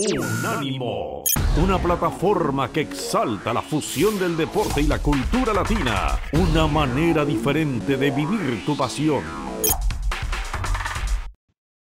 Unánimo, 0.00 1.24
una 1.60 1.76
plataforma 1.76 2.70
que 2.70 2.82
exalta 2.82 3.52
la 3.52 3.60
fusión 3.60 4.16
del 4.16 4.36
deporte 4.36 4.80
y 4.80 4.86
la 4.86 5.00
cultura 5.00 5.52
latina, 5.52 6.20
una 6.34 6.68
manera 6.68 7.24
diferente 7.24 7.96
de 7.96 8.12
vivir 8.12 8.64
tu 8.64 8.76
pasión. 8.76 9.24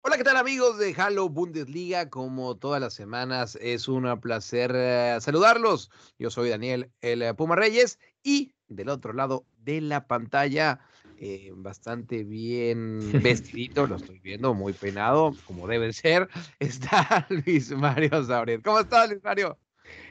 Hola, 0.03 0.19
¿qué 0.19 0.25
tal 0.25 0.37
amigos 0.37 0.77
de 0.77 0.95
Halo 0.95 1.30
Bundesliga? 1.30 2.11
Como 2.11 2.59
todas 2.59 2.83
las 2.83 2.93
semanas, 2.93 3.57
es 3.62 3.89
un 3.89 4.21
placer 4.21 4.73
eh, 4.75 5.17
saludarlos. 5.23 5.91
Yo 6.19 6.31
soy 6.31 6.51
Daniel 6.51 6.93
El 7.01 7.23
eh, 7.23 7.33
Puma 7.33 7.57
Reyes 7.57 7.99
y 8.23 8.53
del 8.69 8.91
otro 8.91 9.15
lado 9.15 9.47
de 9.57 9.81
la 9.81 10.07
pantalla 10.07 10.81
eh, 11.19 11.53
bastante 11.55 12.25
bien 12.25 13.01
vestidito, 13.23 13.87
lo 13.87 13.97
estoy 13.97 14.19
viendo, 14.21 14.55
muy 14.55 14.73
peinado, 14.73 15.35
como 15.47 15.67
debe 15.67 15.93
ser, 15.93 16.29
está 16.59 17.27
Luis 17.29 17.71
Mario 17.71 18.23
Sauret. 18.25 18.62
¿Cómo 18.62 18.81
estás, 18.81 19.09
Luis 19.11 19.23
Mario? 19.23 19.59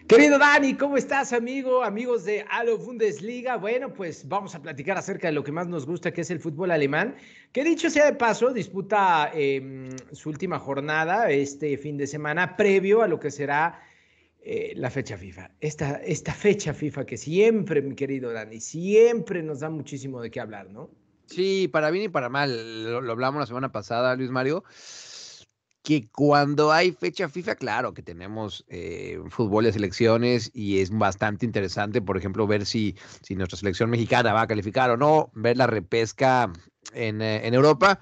Querido 0.07 0.37
Dani, 0.37 0.73
¿cómo 0.73 0.97
estás, 0.97 1.31
amigo? 1.31 1.83
Amigos 1.83 2.25
de 2.25 2.45
Halo 2.49 2.77
Bundesliga. 2.77 3.55
Bueno, 3.55 3.93
pues 3.93 4.27
vamos 4.27 4.53
a 4.55 4.61
platicar 4.61 4.97
acerca 4.97 5.27
de 5.27 5.33
lo 5.33 5.43
que 5.43 5.51
más 5.51 5.67
nos 5.67 5.85
gusta, 5.85 6.11
que 6.11 6.21
es 6.21 6.31
el 6.31 6.39
fútbol 6.39 6.71
alemán, 6.71 7.15
que 7.53 7.63
dicho 7.63 7.89
sea 7.89 8.05
de 8.05 8.13
paso, 8.13 8.51
disputa 8.51 9.31
em, 9.33 9.89
su 10.11 10.29
última 10.29 10.59
jornada 10.59 11.29
este 11.31 11.77
fin 11.77 11.97
de 11.97 12.07
semana, 12.07 12.57
previo 12.57 13.03
a 13.03 13.07
lo 13.07 13.19
que 13.19 13.31
será 13.31 13.79
eh, 14.43 14.73
la 14.75 14.89
fecha 14.89 15.17
FIFA. 15.17 15.51
Esta, 15.59 15.97
esta 15.97 16.33
fecha 16.33 16.73
FIFA 16.73 17.05
que 17.05 17.17
siempre, 17.17 17.81
mi 17.81 17.93
querido 17.93 18.33
Dani, 18.33 18.59
siempre 18.59 19.43
nos 19.43 19.59
da 19.59 19.69
muchísimo 19.69 20.19
de 20.19 20.31
qué 20.31 20.39
hablar, 20.39 20.69
¿no? 20.69 20.89
Sí, 21.27 21.67
para 21.67 21.91
bien 21.91 22.05
y 22.05 22.09
para 22.09 22.29
mal. 22.29 22.83
Lo, 22.83 23.11
hablamos 23.11 23.39
la 23.39 23.45
semana 23.45 23.71
pasada, 23.71 24.15
Luis 24.15 24.31
Mario. 24.31 24.63
Que 25.83 26.07
cuando 26.09 26.71
hay 26.71 26.91
fecha 26.91 27.29
FIFA, 27.29 27.55
claro 27.55 27.93
que 27.93 28.03
tenemos 28.03 28.65
eh, 28.67 29.19
fútbol 29.29 29.65
de 29.65 29.73
selecciones 29.73 30.51
y 30.53 30.79
es 30.79 30.91
bastante 30.91 31.45
interesante, 31.45 32.01
por 32.01 32.17
ejemplo, 32.17 32.45
ver 32.45 32.65
si, 32.65 32.95
si 33.21 33.35
nuestra 33.35 33.57
selección 33.57 33.89
mexicana 33.89 34.33
va 34.33 34.41
a 34.41 34.47
calificar 34.47 34.91
o 34.91 34.97
no, 34.97 35.31
ver 35.33 35.57
la 35.57 35.67
repesca 35.67 36.51
en, 36.93 37.21
eh, 37.21 37.47
en 37.47 37.53
Europa, 37.53 37.99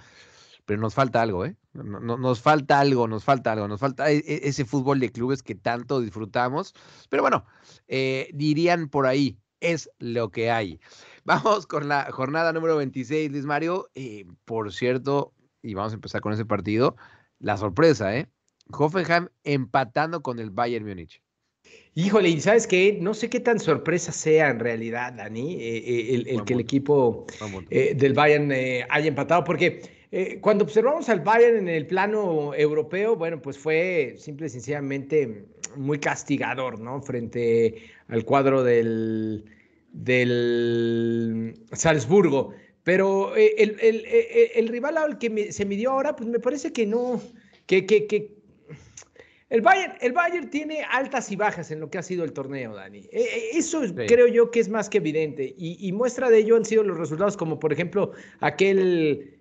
pero 0.65 0.79
nos 0.81 0.93
falta 0.93 1.21
algo, 1.21 1.45
¿eh? 1.45 1.55
Nos 1.83 2.41
falta 2.41 2.79
algo, 2.79 3.07
nos 3.07 3.23
falta 3.23 3.51
algo, 3.51 3.67
nos 3.67 3.79
falta 3.79 4.11
e, 4.11 4.17
e, 4.17 4.41
ese 4.43 4.65
fútbol 4.65 4.99
de 4.99 5.11
clubes 5.11 5.43
que 5.43 5.55
tanto 5.55 6.01
disfrutamos, 6.01 6.73
pero 7.09 7.23
bueno, 7.23 7.45
eh, 7.87 8.29
dirían 8.33 8.89
por 8.89 9.07
ahí, 9.07 9.37
es 9.61 9.89
lo 9.99 10.29
que 10.29 10.51
hay. 10.51 10.79
Vamos 11.25 11.67
con 11.67 11.87
la 11.87 12.11
jornada 12.11 12.53
número 12.53 12.77
26, 12.77 13.31
Luis 13.31 13.45
Mario. 13.45 13.89
Eh, 13.93 14.25
por 14.45 14.73
cierto, 14.73 15.33
y 15.61 15.73
vamos 15.73 15.91
a 15.91 15.95
empezar 15.95 16.21
con 16.21 16.33
ese 16.33 16.45
partido, 16.45 16.95
la 17.39 17.57
sorpresa, 17.57 18.15
¿eh? 18.17 18.27
Hoffenheim 18.71 19.27
empatando 19.43 20.23
con 20.23 20.39
el 20.39 20.49
Bayern 20.49 20.87
Múnich. 20.87 21.21
Híjole, 21.93 22.29
y 22.29 22.39
sabes 22.39 22.65
qué, 22.65 22.97
no 23.01 23.13
sé 23.13 23.29
qué 23.29 23.39
tan 23.39 23.59
sorpresa 23.59 24.11
sea 24.11 24.49
en 24.49 24.59
realidad, 24.59 25.13
Dani, 25.13 25.55
eh, 25.55 25.77
eh, 25.77 26.25
el, 26.29 26.43
que 26.45 26.53
el 26.53 26.61
equipo 26.61 27.27
del 27.69 28.13
Bayern 28.13 28.51
haya 28.89 29.07
empatado, 29.07 29.43
porque 29.43 29.81
cuando 30.41 30.63
observamos 30.63 31.07
al 31.09 31.19
Bayern 31.19 31.57
en 31.57 31.67
el 31.67 31.85
plano 31.85 32.53
europeo, 32.55 33.15
bueno, 33.15 33.41
pues 33.41 33.57
fue 33.57 34.15
simple 34.17 34.47
y 34.47 34.49
sencillamente 34.49 35.45
muy 35.75 35.99
castigador, 35.99 36.79
¿no? 36.79 37.01
Frente 37.01 37.83
al 38.07 38.25
cuadro 38.25 38.63
del, 38.63 39.45
del 39.91 41.53
Salzburgo. 41.73 42.53
Pero 42.83 43.35
eh, 43.35 43.53
el, 43.57 43.77
el, 43.81 44.03
el, 44.55 44.67
rival 44.67 44.97
al 44.97 45.17
que 45.19 45.51
se 45.51 45.65
midió 45.65 45.91
ahora, 45.91 46.15
pues 46.15 46.27
me 46.27 46.39
parece 46.39 46.73
que 46.73 46.87
no, 46.87 47.21
que, 47.67 47.85
que, 47.85 48.07
que 48.07 48.39
el 49.49 49.61
Bayern, 49.61 49.93
el 50.01 50.13
Bayern 50.13 50.49
tiene 50.49 50.83
altas 50.89 51.31
y 51.31 51.35
bajas 51.35 51.69
en 51.71 51.81
lo 51.81 51.89
que 51.89 51.97
ha 51.97 52.03
sido 52.03 52.23
el 52.23 52.33
torneo, 52.33 52.73
Dani. 52.73 53.07
Eso 53.11 53.81
creo 54.07 54.27
yo 54.27 54.49
que 54.49 54.59
es 54.59 54.69
más 54.69 54.89
que 54.89 54.99
evidente. 54.99 55.53
Y, 55.57 55.87
y, 55.87 55.91
muestra 55.91 56.29
de 56.29 56.39
ello 56.39 56.55
han 56.55 56.65
sido 56.65 56.83
los 56.83 56.97
resultados, 56.97 57.35
como 57.35 57.59
por 57.59 57.73
ejemplo 57.73 58.13
aquel 58.39 59.38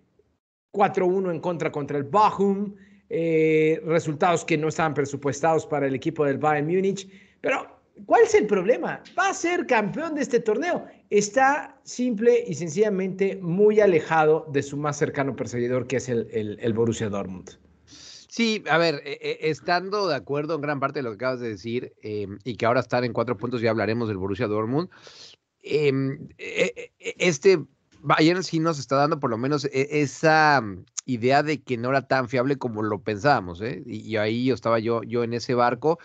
4-1 0.78 1.33
en 1.33 1.41
contra 1.41 1.72
contra 1.72 1.99
el 1.99 2.05
Bochum, 2.05 2.75
eh, 3.11 3.81
resultados 3.84 4.44
que 4.44 4.56
no 4.56 4.69
estaban 4.69 4.94
presupuestados 4.94 5.66
para 5.66 5.87
el 5.87 5.94
equipo 5.94 6.25
del 6.25 6.39
Bayern 6.39 6.66
Múnich. 6.66 7.09
Pero 7.41 7.78
¿Cuál 8.06 8.22
es 8.22 8.34
el 8.34 8.47
problema? 8.47 9.03
Va 9.19 9.31
a 9.31 9.34
ser 9.34 9.66
campeón 9.66 10.15
de 10.15 10.22
este 10.22 10.41
torneo. 10.41 10.87
Está 11.11 11.77
simple 11.83 12.44
y 12.47 12.55
sencillamente 12.55 13.37
muy 13.37 13.81
alejado 13.81 14.47
de 14.53 14.62
su 14.62 14.77
más 14.77 14.97
cercano 14.97 15.34
perseguidor, 15.34 15.87
que 15.87 15.97
es 15.97 16.09
el, 16.09 16.59
el, 16.61 16.72
Borussia 16.75 17.09
Dortmund. 17.09 17.50
Sí, 17.87 18.62
a 18.71 18.78
ver, 18.78 19.03
e, 19.05 19.19
e, 19.21 19.50
estando 19.50 20.06
de 20.06 20.15
acuerdo 20.15 20.55
en 20.55 20.60
gran 20.60 20.81
parte 20.81 21.00
de 21.00 21.03
lo 21.03 21.10
que 21.10 21.16
acabas 21.16 21.41
de 21.41 21.49
decir, 21.49 21.93
em, 22.03 22.39
y 22.45 22.56
que 22.56 22.66
ahora 22.66 22.81
están 22.81 23.05
en 23.05 23.12
cuatro 23.12 23.37
puntos, 23.37 23.60
ya 23.60 23.71
hablaremos 23.71 24.09
del 24.09 24.19
Borussia 24.19 24.47
Dortmund. 24.47 24.91
Em, 25.62 26.28
e, 26.39 26.93
este 27.19 27.59
Bayern 28.08 28.42
sí 28.42 28.58
nos 28.58 28.78
está 28.78 28.96
dando 28.96 29.20
por 29.20 29.28
lo 29.28 29.36
menos 29.36 29.69
esa 29.70 30.64
idea 31.04 31.42
de 31.42 31.62
que 31.62 31.76
no 31.76 31.91
era 31.91 32.08
tan 32.08 32.28
fiable 32.28 32.56
como 32.56 32.82
lo 32.82 33.02
pensábamos, 33.02 33.60
¿eh? 33.60 33.82
y, 33.84 34.16
ahí 34.16 34.46
yo 34.46 34.54
estaba 34.54 34.78
yo, 34.78 35.02
yo 35.02 35.24
en 35.24 35.34
ese 35.34 35.54
barco. 35.54 35.98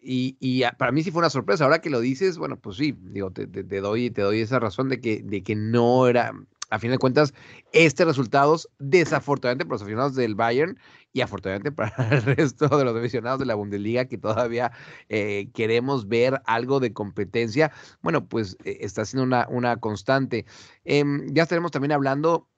Y, 0.00 0.62
para 0.78 0.92
mí 0.92 1.02
sí 1.02 1.10
fue 1.10 1.20
una 1.20 1.30
sorpresa. 1.30 1.64
Ahora 1.64 1.80
que 1.80 1.90
lo 1.90 1.98
dices, 1.98 2.38
bueno, 2.38 2.56
pues 2.58 2.76
sí, 2.76 2.94
digo, 3.00 3.32
te, 3.32 3.46
doy, 3.80 4.10
te 4.10 4.22
doy 4.22 4.40
esa 4.40 4.60
razón 4.60 4.88
de 4.88 5.00
que, 5.00 5.22
de 5.22 5.42
que 5.42 5.56
no 5.56 6.06
era, 6.06 6.32
a 6.70 6.78
fin 6.78 6.90
de 6.90 6.98
cuentas, 6.98 7.34
este 7.72 8.04
resultados, 8.04 8.68
desafortunadamente 8.78 9.64
para 9.64 9.74
los 9.74 9.82
aficionados 9.82 10.14
del 10.14 10.34
Bayern 10.34 10.78
y 11.12 11.20
afortunadamente 11.20 11.72
para 11.72 12.08
el 12.10 12.22
resto 12.22 12.68
de 12.68 12.84
los 12.84 12.96
aficionados 12.96 13.38
de 13.38 13.46
la 13.46 13.54
Bundesliga 13.54 14.06
que 14.06 14.18
todavía 14.18 14.72
eh, 15.08 15.48
queremos 15.54 16.08
ver 16.08 16.40
algo 16.46 16.80
de 16.80 16.92
competencia, 16.92 17.72
bueno, 18.02 18.26
pues 18.26 18.56
eh, 18.64 18.78
está 18.80 19.04
siendo 19.04 19.24
una, 19.24 19.46
una 19.48 19.76
constante. 19.78 20.46
Em, 20.84 21.26
ya 21.32 21.44
estaremos 21.44 21.70
también 21.70 21.92
hablando 21.92 22.48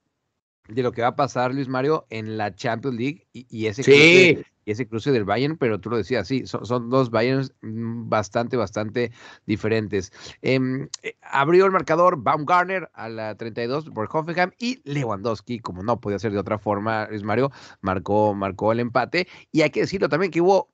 de 0.67 0.83
lo 0.83 0.91
que 0.91 1.01
va 1.01 1.09
a 1.09 1.15
pasar, 1.15 1.53
Luis 1.53 1.67
Mario, 1.67 2.05
en 2.09 2.37
la 2.37 2.53
Champions 2.53 2.97
League 2.97 3.27
y, 3.33 3.65
ese, 3.65 4.45
ese 4.71 4.87
cruce 4.87 5.11
del 5.11 5.25
Bayern, 5.25 5.57
pero 5.57 5.79
tú 5.79 5.89
lo 5.89 5.97
decías, 5.97 6.27
sí, 6.27 6.45
son, 6.45 6.89
dos 6.89 7.09
Bayerns 7.09 7.53
mm, 7.61 8.09
bastante, 8.09 8.57
bastante 8.57 9.11
diferentes. 9.45 10.11
Em, 10.41 10.87
eh, 11.03 11.15
abrió 11.21 11.65
el 11.65 11.71
marcador 11.71 12.21
Baumgartner 12.21 12.89
a 12.93 13.09
la 13.09 13.35
32 13.35 13.89
por 13.89 14.09
Hoffenheim 14.11 14.51
y 14.59 14.81
Lewandowski, 14.83 15.59
como 15.59 15.83
no 15.83 15.99
podía 15.99 16.19
ser 16.19 16.31
de 16.31 16.39
otra 16.39 16.57
forma, 16.57 17.07
Luis 17.09 17.23
Mario, 17.23 17.51
marcó, 17.81 18.33
marcó 18.33 18.71
el 18.71 18.79
empate. 18.79 19.27
Y 19.51 19.61
hay 19.61 19.69
que 19.69 19.81
decirlo 19.81 20.09
también 20.09 20.31
que 20.31 20.41
hubo 20.41 20.69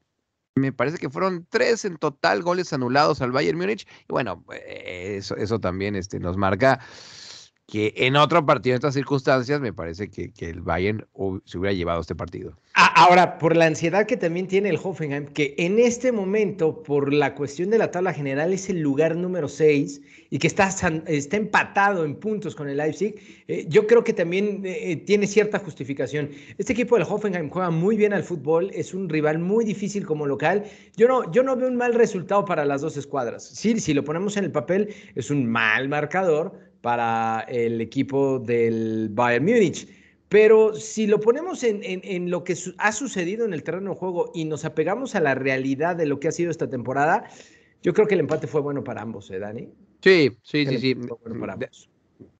me 0.58 0.72
parece 0.72 0.98
que 0.98 1.10
fueron 1.10 1.46
tres 1.50 1.84
en 1.84 1.98
total 1.98 2.42
goles 2.42 2.72
anulados 2.72 3.22
al 3.22 3.34
Bayern 3.34 3.58
Múnich. 3.58 3.86
Y 4.08 4.14
bueno, 4.14 4.46
eh, 4.54 5.16
eso, 5.18 5.36
eso 5.36 5.60
también 5.60 5.98
este, 5.98 6.18
nos 6.18 6.38
marca 6.38 6.80
que 7.68 7.94
en 7.98 8.16
otro 8.16 8.46
partido, 8.46 8.74
en 8.74 8.78
estas 8.78 8.94
circunstancias, 8.94 9.59
me 9.59 9.74
parece 9.74 10.09
que, 10.09 10.31
que 10.31 10.50
el 10.50 10.62
Bayern 10.62 11.06
se 11.46 11.58
hubiera 11.58 11.74
llevado 11.74 12.02
este 12.02 12.16
partido. 12.16 12.56
Ahora, 12.98 13.38
por 13.38 13.56
la 13.56 13.66
ansiedad 13.66 14.06
que 14.06 14.18
también 14.18 14.48
tiene 14.48 14.70
el 14.70 14.80
Hoffenheim, 14.81 15.28
que 15.28 15.56
en 15.58 15.80
este 15.80 16.12
momento, 16.12 16.84
por 16.84 17.14
la 17.14 17.34
cuestión 17.34 17.70
de 17.70 17.78
la 17.78 17.90
tabla 17.90 18.14
general, 18.14 18.52
es 18.52 18.70
el 18.70 18.81
lugar 18.81 19.16
número 19.16 19.48
6 19.48 20.02
y 20.30 20.40
que 20.40 20.48
está, 20.48 20.70
está 21.08 21.38
empatado 21.38 22.03
en 22.03 22.16
puntos 22.16 22.53
con 22.53 22.68
el 22.68 22.78
Leipzig, 22.78 23.16
eh, 23.48 23.66
yo 23.70 23.88
creo 23.88 24.03
que 24.03 24.12
también 24.12 24.66
eh, 24.66 24.92
eh, 24.92 24.96
tiene 24.97 25.26
cierta 25.26 25.59
justificación. 25.59 26.32
Este 26.58 26.74
equipo 26.74 26.97
del 26.97 27.08
Hoffenheim 27.09 27.50
juega 27.50 27.70
muy 27.70 27.96
bien 27.96 28.12
al 28.12 28.24
fútbol, 28.24 28.70
es 28.74 28.94
un 28.94 29.08
rival 29.08 29.40
muy 29.40 29.64
difícil 29.64 30.06
como 30.06 30.26
local. 30.26 30.66
Yo 30.97 31.08
no, 31.08 31.32
yo 31.32 31.44
no 31.44 31.56
veo 31.56 31.70
un 31.70 31.78
mal 31.78 31.94
resultado 31.94 32.44
para 32.44 32.66
las 32.66 32.82
dos 32.82 32.97
escuadras. 32.97 33.44
Sí, 33.44 33.80
si 33.80 33.94
lo 33.94 34.03
ponemos 34.03 34.36
en 34.36 34.44
el 34.44 34.52
papel, 34.52 34.94
es 35.16 35.30
un 35.30 35.46
mal 35.46 35.88
marcador, 35.88 36.59
para 36.85 37.40
el 37.47 37.81
equipo 37.81 38.38
del 38.38 39.09
Bayern 39.12 39.44
Múnich. 39.44 39.88
Pero 40.29 40.75
si 40.75 41.07
lo 41.07 41.19
ponemos 41.19 41.63
en, 41.63 42.29
lo 42.29 42.44
que 42.44 42.56
ha 42.78 42.91
sucedido 42.91 43.44
en 43.44 43.53
el 43.53 43.63
terreno 43.63 43.90
de 43.90 43.96
juego 43.96 44.31
y 44.35 44.46
nos 44.46 44.66
apegamos 44.66 45.16
a 45.16 45.19
la 45.19 45.34
realidad 45.34 45.96
de 45.96 46.06
lo 46.06 46.20
que 46.20 46.28
ha 46.28 46.32
sido 46.32 46.52
esta 46.52 46.70
temporada, 46.70 47.23
yo 47.82 47.91
creo 47.96 48.05
que 48.05 48.14
el 48.14 48.20
empate 48.20 48.46
fue 48.46 48.61
bueno 48.61 48.84
para 48.84 49.02
ambos, 49.02 49.32
¿eh, 49.32 49.40
Dani? 49.40 49.67
Sí, 49.99 50.29
sí, 50.43 50.67
sí, 50.67 50.78
sí. 50.78 50.93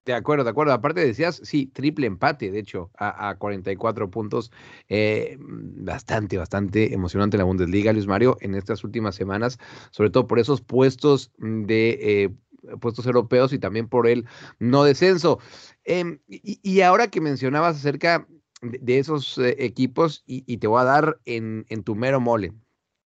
De, 0.06 0.14
acuerdo, 0.14 0.44
de 0.44 0.50
acuerdo. 0.52 0.74
Aparte 0.74 1.04
decías, 1.04 1.42
sí, 1.44 1.66
triple 1.74 2.06
empate, 2.06 2.52
de 2.52 2.60
hecho, 2.60 2.92
a, 3.00 3.34
44 3.40 4.12
puntos. 4.12 4.52
Eh, 4.90 5.38
bastante, 5.40 6.38
bastante 6.38 6.94
emocionante 6.94 7.40
la 7.40 7.46
Bundesliga, 7.46 7.94
Luis 7.94 8.06
Mario, 8.06 8.38
en 8.42 8.54
estas 8.54 8.84
últimas 8.84 9.16
semanas, 9.16 9.58
sobre 9.90 10.12
todo 10.12 10.28
por 10.28 10.38
esos 10.38 10.62
puestos 10.62 11.32
de 11.40 11.98
eh, 12.00 12.30
puestos 12.80 13.06
europeos 13.06 13.54
y 13.54 13.60
también 13.60 13.88
por 13.88 14.08
el 14.08 14.26
no 14.60 14.84
descenso. 14.84 15.40
Em, 15.84 16.20
y, 16.28 16.82
ahora 16.82 17.08
que 17.08 17.22
mencionabas 17.22 17.78
acerca 17.78 18.28
de, 18.62 19.00
esos 19.00 19.38
eh, 19.38 19.56
equipos, 19.60 20.24
y, 20.26 20.58
te 20.58 20.68
voy 20.68 20.82
a 20.82 20.86
dar 20.86 21.20
en, 21.26 21.66
tu 21.84 21.96
mero 21.96 22.20
mole. 22.20 22.54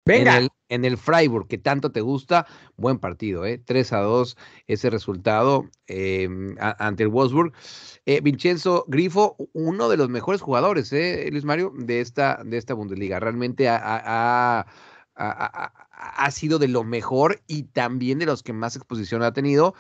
Venga. 0.05 0.49
En 0.71 0.85
el, 0.85 0.97
Freiburg, 0.97 1.49
que 1.49 1.59
tanto 1.59 1.93
te 1.93 2.01
gusta, 2.01 2.47
buen 2.77 2.99
partido, 2.99 3.47
¿eh? 3.47 3.59
3 3.59 3.93
a 3.93 3.99
2 4.01 4.37
ese 4.67 4.91
resultado 4.91 5.69
em, 5.87 6.57
ante 6.59 7.03
el 7.03 7.09
Wolfsburg. 7.09 7.53
Eh, 8.05 8.21
Vincenzo 8.23 8.85
Grifo, 8.89 9.37
uno 9.53 9.89
de 9.89 9.99
los 9.99 10.09
mejores 10.09 10.41
jugadores, 10.41 10.93
¿eh, 10.93 11.29
Luis 11.31 11.45
Mario, 11.45 11.73
de 11.75 12.01
esta, 12.01 12.43
de 12.45 12.57
esta 12.57 12.75
Bundesliga. 12.75 13.21
Realmente 13.21 13.69
ha 13.69 13.81
ha, 13.83 14.67
sido 16.31 16.59
de 16.59 16.69
lo 16.69 16.85
mejor 16.85 17.41
y 17.47 17.65
también 17.65 18.19
de 18.19 18.27
los 18.27 18.43
que 18.43 18.53
más 18.53 18.77
exposición 18.77 19.23
ha 19.23 19.33
tenido. 19.33 19.75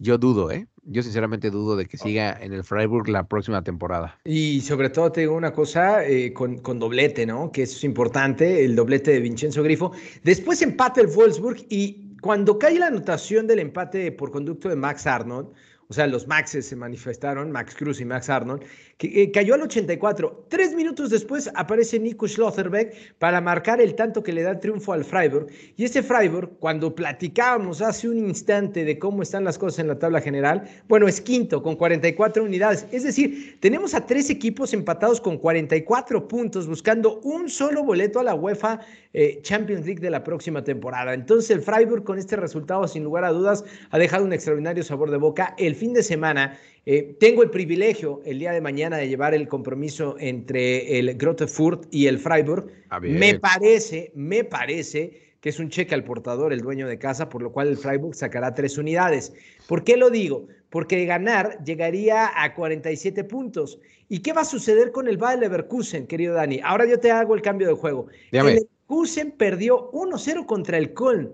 Yo 0.00 0.16
dudo, 0.16 0.52
¿eh? 0.52 0.68
Yo 0.84 1.02
sinceramente 1.02 1.50
dudo 1.50 1.74
de 1.74 1.86
que 1.86 1.96
siga 1.96 2.38
en 2.40 2.52
el 2.52 2.62
Freiburg 2.62 3.08
la 3.08 3.26
próxima 3.26 3.62
temporada. 3.62 4.16
Y 4.24 4.60
sobre 4.60 4.90
todo 4.90 5.10
te 5.10 5.22
digo 5.22 5.34
una 5.34 5.52
cosa 5.52 6.06
eh, 6.06 6.32
con, 6.32 6.58
con, 6.58 6.78
doblete, 6.78 7.26
¿no? 7.26 7.50
Que 7.50 7.62
eso 7.62 7.76
es 7.76 7.84
importante, 7.84 8.64
el 8.64 8.76
doblete 8.76 9.10
de 9.10 9.20
Vincenzo 9.20 9.62
Grifo. 9.64 9.90
Después 10.22 10.62
empate 10.62 11.00
el 11.00 11.08
Wolfsburg 11.08 11.66
y 11.68 12.14
cuando 12.20 12.58
cae 12.58 12.78
la 12.78 12.86
anotación 12.86 13.48
del 13.48 13.58
empate 13.58 14.12
por 14.12 14.30
conducto 14.30 14.68
de 14.68 14.76
Max 14.76 15.06
Arnold, 15.06 15.48
o 15.90 15.94
sea, 15.94 16.06
los 16.06 16.28
Maxes 16.28 16.66
se 16.66 16.76
manifestaron, 16.76 17.50
Max 17.50 17.74
Cruz 17.74 17.98
y 18.02 18.04
Max 18.04 18.28
Arnold, 18.28 18.62
que 18.98 19.22
eh, 19.22 19.30
cayó 19.30 19.54
al 19.54 19.62
84. 19.62 20.44
Tres 20.50 20.74
minutos 20.74 21.08
después 21.08 21.50
aparece 21.54 21.98
Nico 21.98 22.28
Schlotterbeck 22.28 23.16
para 23.18 23.40
marcar 23.40 23.80
el 23.80 23.94
tanto 23.94 24.22
que 24.22 24.34
le 24.34 24.42
da 24.42 24.60
triunfo 24.60 24.92
al 24.92 25.02
Freiburg. 25.02 25.46
Y 25.76 25.84
ese 25.84 26.02
Freiburg, 26.02 26.58
cuando 26.58 26.94
platicábamos 26.94 27.80
hace 27.80 28.06
un 28.06 28.18
instante 28.18 28.84
de 28.84 28.98
cómo 28.98 29.22
están 29.22 29.44
las 29.44 29.56
cosas 29.56 29.78
en 29.78 29.88
la 29.88 29.98
tabla 29.98 30.20
general, 30.20 30.68
bueno, 30.88 31.08
es 31.08 31.22
quinto 31.22 31.62
con 31.62 31.74
44 31.76 32.44
unidades. 32.44 32.86
Es 32.92 33.04
decir, 33.04 33.56
tenemos 33.60 33.94
a 33.94 34.04
tres 34.04 34.28
equipos 34.28 34.74
empatados 34.74 35.22
con 35.22 35.38
44 35.38 36.28
puntos, 36.28 36.66
buscando 36.66 37.18
un 37.20 37.48
solo 37.48 37.82
boleto 37.82 38.20
a 38.20 38.24
la 38.24 38.34
UEFA 38.34 38.80
eh, 39.14 39.40
Champions 39.40 39.86
League 39.86 40.00
de 40.00 40.10
la 40.10 40.22
próxima 40.22 40.62
temporada. 40.62 41.14
Entonces, 41.14 41.50
el 41.50 41.62
Freiburg 41.62 42.04
con 42.04 42.18
este 42.18 42.36
resultado, 42.36 42.86
sin 42.86 43.04
lugar 43.04 43.24
a 43.24 43.32
dudas, 43.32 43.64
ha 43.90 43.98
dejado 43.98 44.24
un 44.24 44.34
extraordinario 44.34 44.82
sabor 44.82 45.10
de 45.10 45.16
boca. 45.16 45.54
El 45.56 45.77
fin 45.78 45.94
de 45.94 46.02
semana. 46.02 46.58
Eh, 46.84 47.16
tengo 47.18 47.42
el 47.42 47.50
privilegio 47.50 48.20
el 48.24 48.38
día 48.38 48.52
de 48.52 48.60
mañana 48.60 48.96
de 48.96 49.08
llevar 49.08 49.34
el 49.34 49.48
compromiso 49.48 50.16
entre 50.18 50.98
el 50.98 51.14
Grottefurt 51.16 51.86
y 51.90 52.06
el 52.06 52.18
Freiburg. 52.18 52.70
Ah, 52.90 53.00
me 53.00 53.38
parece, 53.38 54.10
me 54.14 54.44
parece 54.44 55.28
que 55.40 55.50
es 55.50 55.58
un 55.58 55.68
cheque 55.68 55.94
al 55.94 56.04
portador, 56.04 56.52
el 56.52 56.60
dueño 56.60 56.88
de 56.88 56.98
casa, 56.98 57.28
por 57.28 57.42
lo 57.42 57.52
cual 57.52 57.68
el 57.68 57.76
Freiburg 57.76 58.14
sacará 58.14 58.54
tres 58.54 58.76
unidades. 58.76 59.32
¿Por 59.66 59.84
qué 59.84 59.96
lo 59.96 60.10
digo? 60.10 60.48
Porque 60.70 61.04
ganar 61.04 61.62
llegaría 61.64 62.30
a 62.34 62.54
47 62.54 63.24
puntos. 63.24 63.78
¿Y 64.08 64.20
qué 64.20 64.32
va 64.32 64.40
a 64.40 64.44
suceder 64.44 64.90
con 64.90 65.06
el 65.08 65.16
Bayer 65.16 65.40
Leverkusen, 65.40 66.06
querido 66.06 66.34
Dani? 66.34 66.60
Ahora 66.64 66.86
yo 66.86 66.98
te 66.98 67.10
hago 67.10 67.34
el 67.34 67.42
cambio 67.42 67.68
de 67.68 67.74
juego. 67.74 68.06
El 68.32 68.46
Leverkusen 68.46 69.32
perdió 69.32 69.90
1-0 69.92 70.46
contra 70.46 70.78
el 70.78 70.92
Köln. 70.92 71.32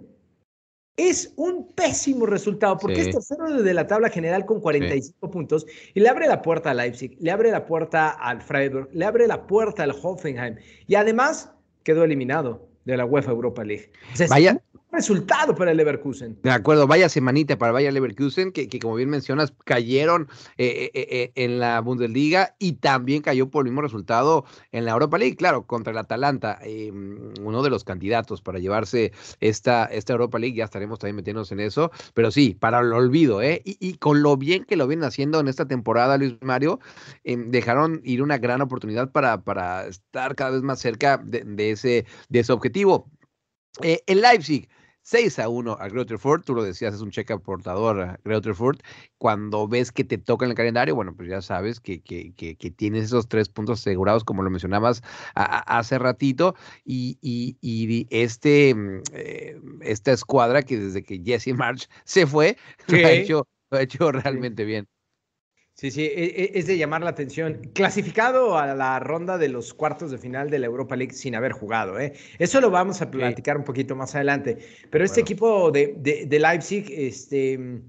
Es 0.96 1.32
un 1.36 1.72
pésimo 1.72 2.24
resultado 2.24 2.78
porque 2.78 3.00
es 3.00 3.10
tercero 3.10 3.62
de 3.62 3.74
la 3.74 3.86
tabla 3.86 4.10
general 4.10 4.46
con 4.46 4.60
45 4.60 5.30
puntos 5.30 5.66
y 5.92 6.00
le 6.00 6.08
abre 6.08 6.28
la 6.28 6.40
puerta 6.40 6.70
al 6.70 6.76
Leipzig, 6.76 7.16
le 7.18 7.32
abre 7.32 7.50
la 7.50 7.66
puerta 7.66 8.10
al 8.10 8.40
Freiburg, 8.42 8.88
le 8.92 9.04
abre 9.04 9.26
la 9.26 9.46
puerta 9.46 9.82
al 9.82 9.90
Hoffenheim 9.90 10.56
y 10.86 10.94
además 10.94 11.50
quedó 11.82 12.04
eliminado 12.04 12.68
de 12.84 12.96
la 12.96 13.06
UEFA 13.06 13.32
Europa 13.32 13.64
League. 13.64 13.90
Vaya, 14.28 14.62
resultado 14.94 15.54
para 15.54 15.72
el 15.72 15.76
Leverkusen. 15.76 16.38
De 16.42 16.50
acuerdo, 16.50 16.86
vaya 16.86 17.08
semanita 17.08 17.58
para 17.58 17.72
Bayer 17.72 17.92
Leverkusen, 17.92 18.52
que, 18.52 18.68
que 18.68 18.78
como 18.78 18.94
bien 18.94 19.10
mencionas, 19.10 19.52
cayeron 19.64 20.28
eh, 20.56 20.90
eh, 20.94 21.06
eh, 21.10 21.32
en 21.34 21.58
la 21.58 21.80
Bundesliga 21.80 22.54
y 22.58 22.74
también 22.74 23.22
cayó 23.22 23.50
por 23.50 23.64
el 23.64 23.72
mismo 23.72 23.82
resultado 23.82 24.44
en 24.72 24.84
la 24.84 24.92
Europa 24.92 25.18
League, 25.18 25.36
claro, 25.36 25.66
contra 25.66 25.92
el 25.92 25.98
Atalanta, 25.98 26.58
uno 27.40 27.62
de 27.62 27.70
los 27.70 27.84
candidatos 27.84 28.40
para 28.40 28.58
llevarse 28.58 29.12
esta, 29.40 29.84
esta 29.86 30.12
Europa 30.12 30.38
League, 30.38 30.56
ya 30.56 30.64
estaremos 30.64 30.98
también 30.98 31.16
metiéndonos 31.16 31.50
en 31.52 31.60
eso, 31.60 31.90
pero 32.14 32.30
sí, 32.30 32.54
para 32.54 32.80
el 32.80 32.92
olvido, 32.92 33.42
¿eh? 33.42 33.62
Y, 33.64 33.94
con 33.98 34.22
lo 34.22 34.36
bien 34.36 34.64
que 34.64 34.76
lo 34.76 34.86
vienen 34.86 35.04
haciendo 35.04 35.40
en 35.40 35.48
esta 35.48 35.66
temporada, 35.66 36.18
Luis 36.18 36.36
Mario, 36.40 36.80
em, 37.24 37.50
dejaron 37.50 38.00
ir 38.04 38.22
una 38.22 38.38
gran 38.38 38.60
oportunidad 38.60 39.10
para, 39.12 39.42
para 39.42 39.86
estar 39.86 40.34
cada 40.34 40.50
vez 40.52 40.62
más 40.62 40.80
cerca 40.80 41.18
de, 41.18 41.70
ese, 41.70 42.06
de 42.28 42.40
ese 42.40 42.52
objetivo. 42.52 43.10
el 43.82 44.20
Leipzig 44.20 44.68
6 45.04 45.38
a 45.38 45.48
1 45.48 45.76
a 45.78 45.88
Greuther 45.88 46.18
tú 46.42 46.54
lo 46.54 46.62
decías, 46.62 46.94
es 46.94 47.02
un 47.02 47.10
cheque 47.10 47.34
aportador 47.34 48.00
a 48.00 48.18
Greuther 48.24 48.54
Cuando 49.18 49.68
ves 49.68 49.92
que 49.92 50.02
te 50.02 50.16
toca 50.16 50.46
en 50.46 50.52
el 50.52 50.56
calendario, 50.56 50.94
bueno, 50.94 51.14
pues 51.14 51.28
ya 51.28 51.42
sabes 51.42 51.78
que, 51.78 52.00
que, 52.02 52.32
que, 52.34 52.70
tienes 52.70 53.04
esos 53.04 53.28
tres 53.28 53.50
puntos 53.50 53.80
asegurados, 53.80 54.24
como 54.24 54.42
lo 54.42 54.50
mencionabas 54.50 55.02
hace 55.34 55.98
ratito, 55.98 56.54
y, 56.84 57.18
y, 57.20 58.06
este, 58.10 58.74
mm, 58.74 59.02
eh, 59.12 59.60
esta 59.82 60.12
escuadra 60.12 60.62
que 60.62 60.78
desde 60.78 61.02
que 61.02 61.20
Jesse 61.22 61.54
March 61.54 61.88
se 62.04 62.26
fue, 62.26 62.56
lo 62.88 62.96
ha 63.06 63.12
hecho, 63.12 63.46
lo 63.70 63.78
ha 63.78 63.82
hecho 63.82 64.10
realmente 64.10 64.64
bien. 64.64 64.88
Sí, 65.74 65.90
sí, 65.90 66.02
e, 66.02 66.24
e, 66.24 66.50
es 66.54 66.66
de 66.66 66.78
llamar 66.78 67.02
la 67.02 67.10
atención. 67.10 67.60
Clasificado 67.74 68.56
a 68.56 68.74
la 68.74 69.00
ronda 69.00 69.38
de 69.38 69.48
los 69.48 69.74
cuartos 69.74 70.12
de 70.12 70.18
final 70.18 70.48
de 70.48 70.60
la 70.60 70.66
Europa 70.66 70.94
League 70.94 71.12
sin 71.12 71.34
haber 71.34 71.52
jugado. 71.52 71.98
¿eh? 71.98 72.12
Eso 72.38 72.60
lo 72.60 72.70
vamos 72.70 73.02
a 73.02 73.10
platicar 73.10 73.56
un 73.56 73.64
poquito 73.64 73.96
más 73.96 74.14
adelante. 74.14 74.58
Pero 74.90 75.04
este 75.04 75.20
equipo 75.20 75.72
de, 75.72 75.94
de, 75.98 76.26
de 76.26 76.38
Leipzig, 76.38 76.86
este 76.90 77.82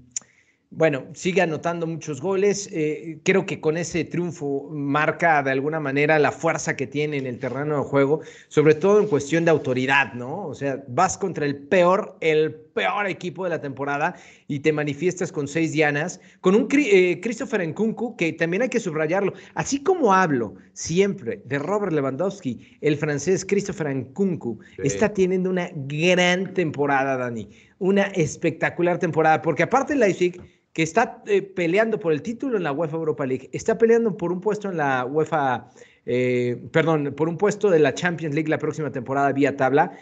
bueno, 0.70 1.04
sigue 1.14 1.42
anotando 1.42 1.86
muchos 1.86 2.20
goles. 2.20 2.68
Eh, 2.72 3.20
creo 3.22 3.46
que 3.46 3.60
con 3.60 3.76
ese 3.76 4.04
triunfo 4.04 4.68
marca 4.70 5.42
de 5.42 5.52
alguna 5.52 5.78
manera 5.80 6.18
la 6.18 6.32
fuerza 6.32 6.76
que 6.76 6.86
tiene 6.86 7.18
en 7.18 7.26
el 7.26 7.38
terreno 7.38 7.76
de 7.76 7.82
juego, 7.82 8.20
sobre 8.48 8.74
todo 8.74 9.00
en 9.00 9.06
cuestión 9.06 9.44
de 9.44 9.52
autoridad, 9.52 10.12
¿no? 10.14 10.46
O 10.46 10.54
sea, 10.54 10.82
vas 10.88 11.16
contra 11.16 11.46
el 11.46 11.56
peor, 11.56 12.16
el 12.20 12.54
peor 12.54 13.06
equipo 13.06 13.44
de 13.44 13.50
la 13.50 13.60
temporada 13.60 14.16
y 14.48 14.60
te 14.60 14.72
manifiestas 14.72 15.32
con 15.32 15.46
seis 15.48 15.72
dianas, 15.72 16.20
con 16.40 16.54
un 16.54 16.68
eh, 16.72 17.20
Christopher 17.22 17.66
Nkunku 17.66 18.16
que 18.16 18.32
también 18.32 18.62
hay 18.62 18.68
que 18.68 18.80
subrayarlo. 18.80 19.32
Así 19.54 19.82
como 19.82 20.12
hablo 20.12 20.56
siempre 20.72 21.40
de 21.44 21.58
Robert 21.58 21.92
Lewandowski, 21.92 22.76
el 22.80 22.96
francés 22.96 23.44
Christopher 23.44 23.94
Nkunku 23.94 24.58
está 24.78 25.12
teniendo 25.12 25.48
una 25.48 25.70
gran 25.74 26.52
temporada, 26.52 27.16
Dani. 27.16 27.48
Una 27.78 28.04
espectacular 28.04 28.98
temporada, 28.98 29.42
porque 29.42 29.62
aparte 29.62 29.94
Leipzig 29.94 30.40
que 30.76 30.82
está 30.82 31.22
eh, 31.26 31.40
peleando 31.40 31.98
por 31.98 32.12
el 32.12 32.20
título 32.20 32.58
en 32.58 32.62
la 32.62 32.70
UEFA 32.70 32.96
Europa 32.96 33.24
League, 33.24 33.48
está 33.52 33.78
peleando 33.78 34.14
por 34.14 34.30
un 34.30 34.42
puesto 34.42 34.70
en 34.70 34.76
la 34.76 35.06
UEFA, 35.06 35.70
eh, 36.04 36.60
perdón, 36.70 37.14
por 37.16 37.30
un 37.30 37.38
puesto 37.38 37.70
de 37.70 37.78
la 37.78 37.94
Champions 37.94 38.34
League 38.34 38.50
la 38.50 38.58
próxima 38.58 38.92
temporada 38.92 39.32
vía 39.32 39.56
tabla. 39.56 39.92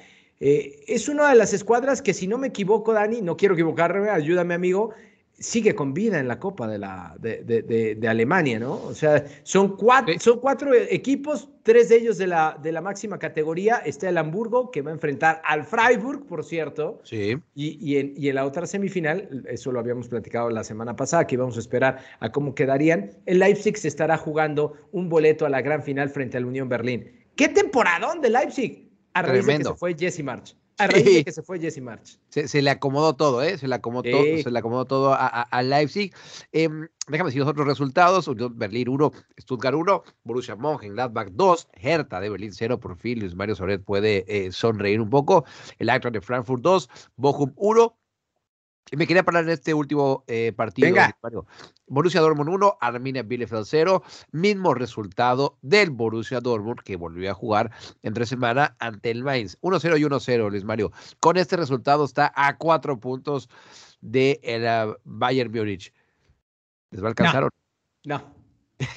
Eh, 0.41 0.83
es 0.89 1.09
una 1.09 1.29
de 1.29 1.37
las 1.37 1.53
escuadras 1.53 2.03
que, 2.03 2.13
si 2.13 2.27
no 2.27 2.39
me 2.39 2.49
equivoco, 2.49 2.93
Dani, 2.93 3.23
no 3.23 3.37
quiero 3.37 3.55
equivocarme, 3.55 4.11
ayúdame, 4.11 4.55
amigo, 4.55 4.91
sigue 5.39 5.75
con 5.75 5.95
vida 5.95 6.19
en 6.19 6.29
la 6.29 6.39
Copa 6.39 6.69
de, 6.69 6.79
la, 6.79 7.17
de, 7.19 8.07
Alemania, 8.09 8.59
¿no? 8.59 8.75
O 8.75 8.95
sea, 8.95 9.25
son 9.43 9.77
cuatro, 9.77 10.15
son 10.21 10.39
cuatro 10.39 10.73
equipos, 10.75 11.49
tres 11.63 11.89
de 11.89 11.97
ellos 11.97 12.19
de 12.19 12.27
la, 12.27 12.59
de 12.63 12.73
la 12.73 12.81
máxima 12.81 13.19
categoría. 13.19 13.77
Está 13.85 14.09
el 14.09 14.19
Hamburgo, 14.19 14.71
que 14.71 14.83
va 14.83 14.91
a 14.91 14.95
enfrentar 14.95 15.43
al 15.45 15.65
Freiburg, 15.65 16.27
por 16.27 16.45
cierto. 16.45 17.01
Sí. 17.05 17.37
Y, 17.55 17.79
y, 17.81 17.99
en, 17.99 18.15
y 18.17 18.29
en 18.29 18.37
la 18.37 18.47
otra 18.47 18.67
semifinal, 18.67 19.45
eso 19.49 19.73
lo 19.73 19.81
habíamos 19.81 20.09
platicado 20.09 20.51
la 20.51 20.65
semana 20.65 20.95
pasada, 20.95 21.27
que 21.27 21.35
íbamos 21.35 21.57
a 21.57 21.61
esperar 21.61 21.99
a 22.21 22.31
cómo 22.31 22.55
quedarían. 22.55 23.11
El 23.27 23.41
Leipzig 23.41 23.77
se 23.77 23.89
estará 23.89 24.17
jugando 24.17 24.75
un 24.93 25.09
boleto 25.09 25.47
a 25.47 25.51
la 25.51 25.63
gran 25.63 25.83
final 25.83 26.11
frente 26.11 26.37
al 26.37 26.45
Unión 26.45 26.69
Berlín. 26.69 27.11
¡Qué 27.37 27.49
temporadón 27.49 28.21
de 28.21 28.31
Leipzig! 28.31 28.91
A 29.15 29.23
raíz 29.23 29.47
de 29.47 29.59
que 29.59 29.65
se 29.65 29.75
fue 29.75 29.95
Jesse 29.97 30.23
March. 30.23 30.57
A 30.79 30.87
raíz 30.89 31.05
de 31.05 31.25
que 31.25 31.33
se 31.33 31.43
fue 31.43 31.61
Jesse 31.61 31.81
March. 31.81 32.19
Se, 32.29 32.63
le 32.63 32.71
acomodó 32.71 33.15
todo, 33.15 33.43
¿eh? 33.43 33.57
Se 33.59 33.69
le 33.69 33.77
acomodó, 33.77 34.11
todo, 34.11 34.23
se 34.43 34.51
le 34.51 34.59
acomodó 34.59 34.85
todo 34.85 35.15
a, 35.17 35.63
Leipzig. 35.63 36.13
Em, 36.53 36.89
déjame 37.09 37.29
decir 37.29 37.41
los 37.41 37.49
otros 37.49 37.67
resultados. 37.67 38.29
Berlín 38.57 38.89
1, 38.89 39.13
Stuttgart 39.41 39.77
1, 39.77 40.03
Borussia 40.25 40.57
Mönchengladbach 40.57 41.29
2, 41.31 41.69
Hertha 41.75 42.21
de 42.21 42.29
Berlín 42.29 42.53
0. 42.53 42.81
Por 42.81 42.97
fin, 42.97 43.21
Luis 43.21 43.35
Mario 43.37 43.55
Soret 43.55 43.85
puede 43.85 44.25
eh, 44.27 44.51
sonreír 44.51 45.01
un 45.01 45.11
poco. 45.11 45.45
El 45.79 45.91
Eintracht 45.91 46.15
de 46.15 46.21
Frankfurt 46.21 46.63
2, 46.63 46.89
Bochum 47.17 47.53
1, 47.57 47.97
me 48.93 49.07
quería 49.07 49.23
parar 49.23 49.45
en 49.45 49.51
este 49.51 49.75
último 49.75 50.25
eh, 50.27 50.53
partido. 50.55 50.87
Venga. 50.87 51.17
Borussia 51.87 52.21
Dortmund 52.21 52.51
1, 52.51 52.79
Arminia 52.81 53.23
Bielefeld 53.23 53.67
0. 53.67 54.03
Mismo 54.33 54.75
resultado 54.75 55.59
del 55.63 55.91
Borussia 55.91 56.41
Dortmund 56.41 56.81
que 56.81 56.97
volvió 56.97 57.31
a 57.31 57.35
jugar 57.35 57.71
entre 58.03 58.27
semana 58.27 58.77
ante 58.79 59.11
el 59.11 59.25
Mainz. 59.25 59.59
1-0 59.61 59.99
y 59.99 60.05
1-0, 60.05 60.51
Luis 60.51 60.65
Mario. 60.65 60.93
Con 61.21 61.37
este 61.37 61.57
resultado 61.57 62.05
está 62.05 62.33
a 62.35 62.57
cuatro 62.57 62.99
puntos 62.99 63.49
de 64.01 64.41
el 64.43 64.65
uh, 64.65 64.97
Bayern 65.05 65.51
Múnich. 65.53 65.93
¿Les 66.91 67.03
va 67.03 67.07
a 67.07 67.11
alcanzar? 67.11 67.49
No, 68.05 68.19
no, 68.19 68.35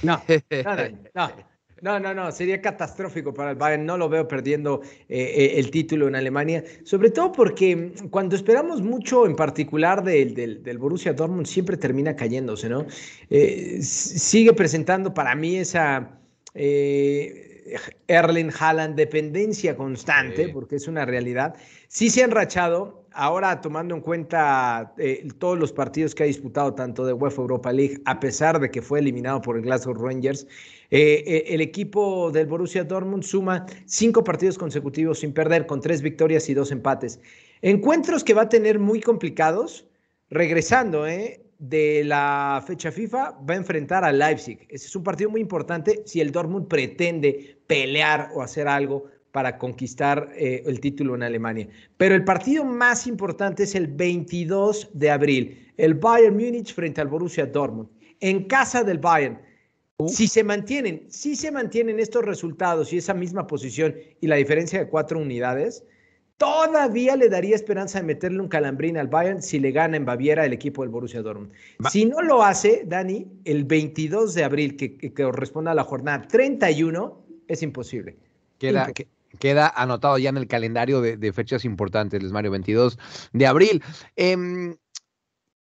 no, 0.03 0.22
no. 0.63 0.75
no. 0.75 1.27
No, 1.27 1.57
no, 1.81 2.00
no, 2.00 2.31
sería 2.31 2.62
catastrófico 2.62 3.34
para 3.34 3.51
el 3.51 3.55
Bayern. 3.55 3.86
No 3.86 3.98
lo 3.98 4.10
veo 4.10 4.27
perdiendo 4.27 4.81
eh, 5.10 5.19
eh, 5.19 5.60
el 5.60 5.69
título 5.72 6.07
en 6.07 6.15
Alemania, 6.15 6.63
sobre 6.84 7.12
todo 7.12 7.31
porque 7.31 7.75
mm, 7.75 8.07
cuando 8.10 8.36
esperamos 8.36 8.81
mucho, 8.81 9.25
en 9.25 9.36
particular 9.36 10.03
del, 10.03 10.34
del, 10.34 10.77
Borussia 10.77 11.13
Dortmund, 11.13 11.46
siempre 11.46 11.77
termina 11.77 12.15
cayéndose, 12.15 12.69
¿no? 12.69 12.86
Eh, 13.29 13.79
sigue 13.81 14.53
presentando 14.53 15.13
para 15.13 15.36
mí 15.36 15.57
esa, 15.57 16.19
Erling 18.07 18.51
Haaland, 18.57 18.96
dependencia 18.96 19.75
constante, 19.75 20.50
porque 20.50 20.77
es 20.77 20.88
una 20.88 21.05
realidad. 21.05 21.55
Sí 21.88 22.10
se 22.10 22.24
han 22.24 22.31
rachado, 22.31 23.07
ahora 23.17 23.59
tomando 23.62 23.95
en 23.95 24.01
cuenta 24.01 24.93
eh, 24.97 25.27
todos 25.39 25.57
los 25.57 25.74
partidos 25.74 26.13
que 26.13 26.24
ha 26.24 26.25
disputado, 26.27 26.74
tanto 26.75 27.03
de 27.03 27.13
UEFA 27.13 27.41
Europa 27.41 27.74
League, 27.74 28.00
a 28.05 28.19
pesar 28.19 28.59
de 28.59 28.69
que 28.69 28.81
fue 28.81 29.00
eliminado 29.00 29.41
por 29.41 29.57
el 29.57 29.63
Glasgow 29.63 29.95
Rangers, 29.95 30.47
eh, 30.91 31.24
eh, 31.25 31.43
el 31.47 31.62
equipo 31.62 32.31
del 32.31 32.45
Borussia 32.45 32.83
Dortmund 32.83 33.24
suma 33.24 33.65
cinco 33.86 34.24
partidos 34.24 34.57
consecutivos 34.57 35.19
sin 35.19 35.33
perder, 35.33 35.65
con 35.65 35.81
tres 35.81 36.01
victorias 36.03 36.47
y 36.47 36.53
dos 36.53 36.71
empates. 36.71 37.19
Encuentros 37.63 38.24
que 38.24 38.36
va 38.36 38.43
a 38.43 38.50
tener 38.50 38.77
muy 38.77 39.01
complicados, 39.01 39.88
regresando, 40.29 41.05
de 41.57 42.03
la 42.05 42.63
fecha 42.67 42.91
FIFA 42.91 43.39
va 43.50 43.55
a 43.55 43.57
enfrentar 43.57 44.03
a 44.03 44.12
Leipzig. 44.12 44.59
Ese 44.69 44.86
es 44.86 44.95
un 44.95 45.03
partido 45.03 45.31
muy 45.31 45.41
importante 45.41 46.03
si 46.05 46.21
el 46.21 46.31
Dortmund 46.31 46.67
pretende 46.67 47.57
pelear 47.65 48.29
o 48.36 48.43
hacer 48.43 48.67
algo 48.67 49.05
para 49.31 49.57
conquistar 49.57 50.31
eh, 50.36 50.63
el 50.65 50.79
título 50.79 51.15
en 51.15 51.24
Alemania. 51.24 51.67
Pero 51.98 52.15
el 52.15 52.24
partido 52.24 52.63
más 52.63 53.07
importante 53.07 53.63
es 53.63 53.75
el 53.75 53.88
22 53.88 54.89
de 54.93 55.12
abril, 55.12 55.72
el 55.77 55.93
Bayern 55.93 56.36
Múnich 56.36 56.74
frente 56.74 57.01
al 57.01 57.07
Borussia 57.07 57.46
Dortmund, 57.46 57.89
en 58.19 58.46
casa 58.46 58.84
del 58.84 58.98
Bayern. 58.98 59.39
Si 60.07 60.27
se 60.27 60.43
mantienen, 60.43 61.05
si 61.10 61.36
se 61.36 61.51
mantienen 61.51 62.00
estos 62.00 62.24
resultados 62.24 62.93
y 62.93 62.98
esa 62.98 63.15
misma 63.15 63.48
posición 63.48 63.96
y 64.22 64.27
la 64.27 64.36
diferencia 64.36 64.79
de 64.79 64.88
cuatro 64.88 65.19
unidades, 65.19 65.84
todavía 66.38 67.15
le 67.15 67.29
daría 67.29 67.55
esperanza 67.55 68.00
de 68.00 68.05
meterle 68.05 68.39
un 68.39 68.48
calambrín 68.48 68.98
al 68.98 69.07
Bayern 69.07 69.41
si 69.41 69.60
le 69.60 69.72
gana 69.72 69.98
en 69.98 70.05
Baviera 70.05 70.46
el 70.46 70.53
equipo 70.53 70.84
del 70.84 70.91
Borussia 70.91 71.24
Dortmund. 71.24 71.51
Si 71.89 72.05
no 72.05 72.22
lo 72.22 72.43
hace, 72.43 72.84
Dani, 72.86 73.25
el 73.43 73.63
22 73.63 74.36
de 74.36 74.43
abril, 74.43 74.77
que, 74.77 74.98
que 74.98 75.12
corresponde 75.12 75.72
a 75.72 75.74
la 75.74 75.84
jornada 75.84 76.27
31, 76.27 77.25
es 77.48 77.63
imposible. 77.63 78.17
Queda, 78.60 78.91
Queda 79.39 79.67
anotado 79.70 80.17
ya 80.17 80.29
en 80.29 80.38
el 80.38 80.48
calendario 80.48 81.01
de, 81.01 81.34
fechas 81.34 81.65
importantes, 81.65 82.22
Les 82.22 82.32
Mario, 82.32 82.51
22 82.51 82.98
de 83.34 83.48
abril. 83.48 83.84
Em, 84.15 84.75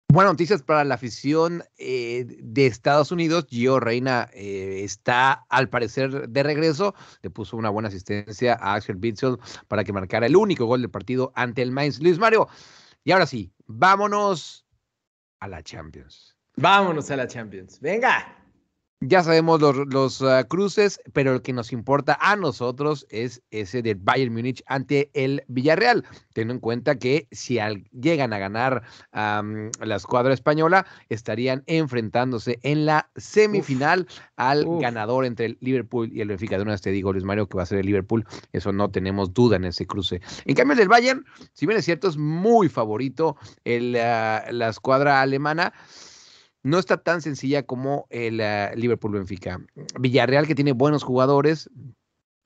buenas 0.08 0.32
noticias 0.32 0.62
para 0.62 0.84
la 0.84 0.94
afición 0.94 1.62
eh, 1.76 2.24
de 2.26 2.66
Estados 2.66 3.12
Unidos. 3.12 3.46
Gio 3.48 3.80
Reina 3.80 4.30
eh, 4.32 4.80
está 4.84 5.44
al 5.48 5.68
parecer 5.68 6.28
de 6.28 6.42
regreso. 6.42 6.94
Le 7.22 7.30
puso 7.30 7.56
una 7.56 7.70
buena 7.70 7.88
asistencia 7.88 8.54
a 8.60 8.74
Axel 8.74 8.96
Bitzel 8.96 9.38
para 9.68 9.84
que 9.84 9.92
marcara 9.92 10.26
el 10.26 10.36
único 10.36 10.66
gol 10.66 10.80
del 10.80 10.90
partido 10.90 11.32
ante 11.34 11.62
el 11.62 11.70
Mainz. 11.72 12.00
Luis 12.00 12.18
Mario, 12.18 12.48
y 13.04 13.12
ahora 13.12 13.26
sí, 13.26 13.52
vámonos 13.66 14.66
a 15.40 15.48
la 15.48 15.62
Champions. 15.62 16.36
Vámonos 16.56 17.10
a 17.10 17.16
la 17.16 17.26
Champions. 17.26 17.80
Venga. 17.80 18.34
Ya 19.00 19.22
sabemos 19.22 19.60
los, 19.60 20.22
ah, 20.22 20.42
cruces, 20.48 21.00
pero 21.12 21.32
el 21.34 21.42
que 21.42 21.52
nos 21.52 21.72
importa 21.72 22.18
a 22.20 22.34
nosotros 22.34 23.06
es 23.10 23.40
ese 23.52 23.80
del 23.80 23.94
Bayern 23.94 24.34
Múnich 24.34 24.64
ante 24.66 25.08
el 25.14 25.44
Villarreal, 25.46 26.04
teniendo 26.32 26.54
en 26.54 26.60
cuenta 26.60 26.98
que 26.98 27.28
si 27.30 27.60
llegan 27.92 28.32
a 28.32 28.38
ganar 28.38 28.82
la 29.12 29.94
escuadra 29.94 30.34
española, 30.34 30.84
estarían 31.10 31.62
enfrentándose 31.66 32.58
en 32.64 32.86
la 32.86 33.08
semifinal 33.14 34.08
al 34.34 34.66
ganador 34.80 35.26
entre 35.26 35.46
el 35.46 35.58
Liverpool 35.60 36.10
y 36.12 36.20
el 36.20 36.28
Benfica. 36.28 36.56
De 36.56 36.62
una 36.62 36.72
vez 36.72 36.82
te 36.82 36.90
digo, 36.90 37.12
Luis 37.12 37.24
Mario, 37.24 37.48
que 37.48 37.56
va 37.56 37.62
a 37.62 37.66
ser 37.66 37.78
el 37.78 37.86
Liverpool, 37.86 38.26
eso 38.52 38.72
no 38.72 38.90
tenemos 38.90 39.32
duda 39.32 39.58
en 39.58 39.66
ese 39.66 39.86
cruce. 39.86 40.20
En 40.44 40.56
cambio, 40.56 40.72
el 40.72 40.78
del 40.80 40.88
Bayern, 40.88 41.24
si 41.52 41.66
bien 41.66 41.78
es 41.78 41.84
cierto, 41.84 42.08
es 42.08 42.16
muy 42.16 42.68
favorito 42.68 43.36
el, 43.64 43.94
ah, 43.94 44.44
la 44.50 44.70
escuadra 44.70 45.20
alemana 45.20 45.72
no 46.68 46.78
está 46.78 46.98
tan 46.98 47.22
sencilla 47.22 47.64
como 47.64 48.06
el 48.10 48.40
ah, 48.40 48.72
Liverpool 48.74 49.12
Benfica. 49.12 49.60
Villarreal, 49.98 50.46
que 50.46 50.54
tiene 50.54 50.72
buenos 50.72 51.02
jugadores, 51.02 51.70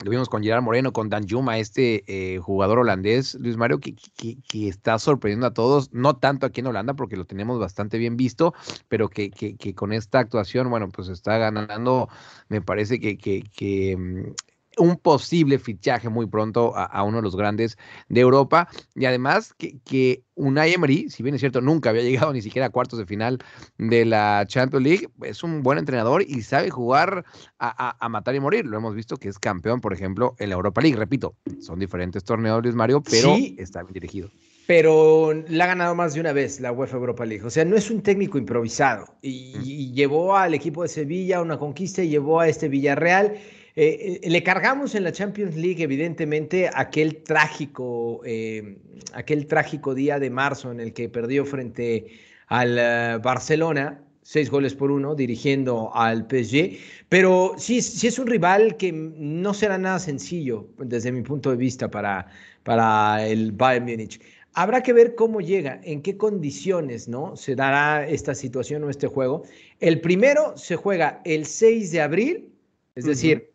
lo 0.05 0.11
vimos 0.11 0.29
con 0.29 0.43
Gerard 0.43 0.63
Moreno, 0.63 0.93
con 0.93 1.09
Dan 1.09 1.29
Juma, 1.29 1.59
este 1.59 2.05
eh, 2.07 2.39
jugador 2.39 2.81
holandés, 2.81 3.35
Luis 3.35 3.57
Mario, 3.57 3.79
que, 3.79 3.95
que, 3.95 4.69
está 4.69 4.99
sorprendiendo 4.99 5.47
a 5.47 5.55
todos, 5.55 5.93
no 5.93 6.17
tanto 6.17 6.47
aquí 6.47 6.61
en 6.61 6.67
Holanda, 6.67 6.95
porque 6.95 7.17
lo 7.17 7.25
tenemos 7.25 7.59
bastante 7.59 7.99
bien 7.99 8.17
visto, 8.17 8.55
pero 8.89 9.09
que, 9.09 9.31
que 9.31 9.75
con 9.75 9.93
esta 9.93 10.19
actuación, 10.19 10.71
bueno, 10.71 10.89
pues 10.89 11.09
está 11.09 11.39
ganando, 11.39 12.09
me 12.49 12.61
parece 12.61 12.99
que, 12.99 13.97
mm, 13.97 14.33
un 14.79 14.97
posible 14.97 15.59
fichaje 15.59 16.09
muy 16.09 16.27
pronto 16.27 16.73
a, 16.77 17.03
uno 17.03 17.19
de 17.19 17.23
los 17.23 17.37
grandes 17.37 17.77
de 18.09 18.21
Europa. 18.21 18.69
Y 18.95 19.05
además 19.05 19.55
que, 19.55 19.79
que 19.85 20.25
Unai 20.35 20.73
Emery, 20.73 21.11
si 21.11 21.23
bien 21.23 21.35
es 21.35 21.41
cierto, 21.41 21.61
nunca 21.61 21.91
había 21.91 22.03
llegado 22.03 22.33
ni 22.33 22.43
siquiera 22.43 22.67
a 22.67 22.71
cuartos 22.71 22.99
de 22.99 23.07
final 23.07 23.39
de 23.79 24.05
la 24.05 24.45
Champions 24.47 24.85
League, 24.85 25.09
es 25.23 25.43
un 25.43 25.63
buen 25.63 25.79
entrenador 25.79 26.23
y 26.23 26.43
sabe 26.43 26.71
jugar 26.71 27.25
a, 27.59 28.09
matar 28.09 28.35
y 28.35 28.41
morir. 28.41 28.67
Lo 28.67 28.79
hemos 28.79 28.95
visto 28.95 29.17
que 29.17 29.29
es 29.29 29.39
campeón, 29.39 29.81
por 29.81 29.93
ejemplo, 29.93 30.35
en 30.39 30.49
la 30.49 30.55
Europa 30.55 30.81
League. 30.81 30.97
Repito, 30.97 31.37
son 31.61 31.79
diferentes 31.79 32.25
torneos, 32.25 32.63
Luis 32.63 32.75
Mario, 32.75 33.03
pero 33.03 33.37
está 33.59 33.83
bien 33.83 33.95
dirigido. 33.95 34.31
Pero 34.67 35.33
la 35.49 35.65
ha 35.65 35.67
ganado 35.67 35.95
más 35.95 36.15
de 36.15 36.21
una 36.21 36.33
vez 36.33 36.61
la 36.61 36.73
UEFA 36.73 36.97
Europa 36.97 37.27
League. 37.27 37.45
O 37.45 37.51
sea, 37.51 37.65
no 37.65 37.77
es 37.77 37.91
un 37.91 38.01
técnico 38.01 38.39
improvisado. 38.39 39.07
Y, 39.21 39.57
y 39.63 39.93
llevó 39.93 40.37
al 40.37 40.55
equipo 40.55 40.83
de 40.83 40.89
Sevilla 40.89 41.39
a 41.39 41.43
una 41.43 41.59
conquista 41.59 42.03
y 42.03 42.09
llevó 42.09 42.41
a 42.41 42.49
este 42.49 42.69
Villarreal 42.69 43.37
eh, 43.75 44.21
eh, 44.23 44.31
le 44.31 44.43
cargamos 44.43 44.95
en 44.95 45.05
la 45.05 45.13
Champions 45.13 45.57
League, 45.57 45.83
evidentemente, 45.83 46.69
aquel 46.73 47.23
trágico, 47.23 48.21
eh, 48.25 48.77
aquel 49.15 49.47
trágico 49.47 49.95
día 49.95 50.19
de 50.19 50.29
marzo 50.29 50.71
en 50.71 50.81
el 50.81 50.93
que 50.93 51.09
perdió 51.09 51.47
frente 51.47 52.07
al 52.49 53.21
Barcelona, 53.21 54.03
seis 54.21 54.51
goles 54.51 54.75
por 54.75 54.91
uno, 54.91 55.15
dirigiendo 55.15 55.91
al 55.95 56.27
PSG. 56.29 56.77
Pero 57.09 57.55
sí, 57.57 57.81
sí 57.81 58.09
es 58.09 58.19
un 58.19 58.27
rival 58.27 58.77
que 58.77 58.93
no 58.93 59.55
será 59.55 59.79
nada 59.79 59.99
sencillo 59.99 60.69
desde 60.79 61.11
mi 61.13 61.23
punto 61.23 61.51
de 61.51 61.57
vista 61.57 61.91
para, 61.91 62.27
para 62.63 63.27
el 63.27 63.53
Bayern 63.53 63.87
Múnich. 63.87 64.21
Habrá 64.53 64.83
que 64.83 64.93
ver 64.93 65.15
cómo 65.15 65.41
llega, 65.41 65.81
en 65.83 66.03
qué 66.03 66.19
condiciones 66.19 67.09
¿no? 67.09 67.37
se 67.37 67.55
dará 67.55 68.07
esta 68.07 68.35
situación 68.35 68.85
o 68.85 68.91
este 68.91 69.07
juego. 69.07 69.45
El 69.81 70.03
primero 70.03 70.59
se 70.59 70.77
juega 70.77 71.23
el 71.25 71.47
6 71.47 71.91
de 71.91 72.01
abril, 72.03 72.53
es 72.95 73.07
decir, 73.07 73.52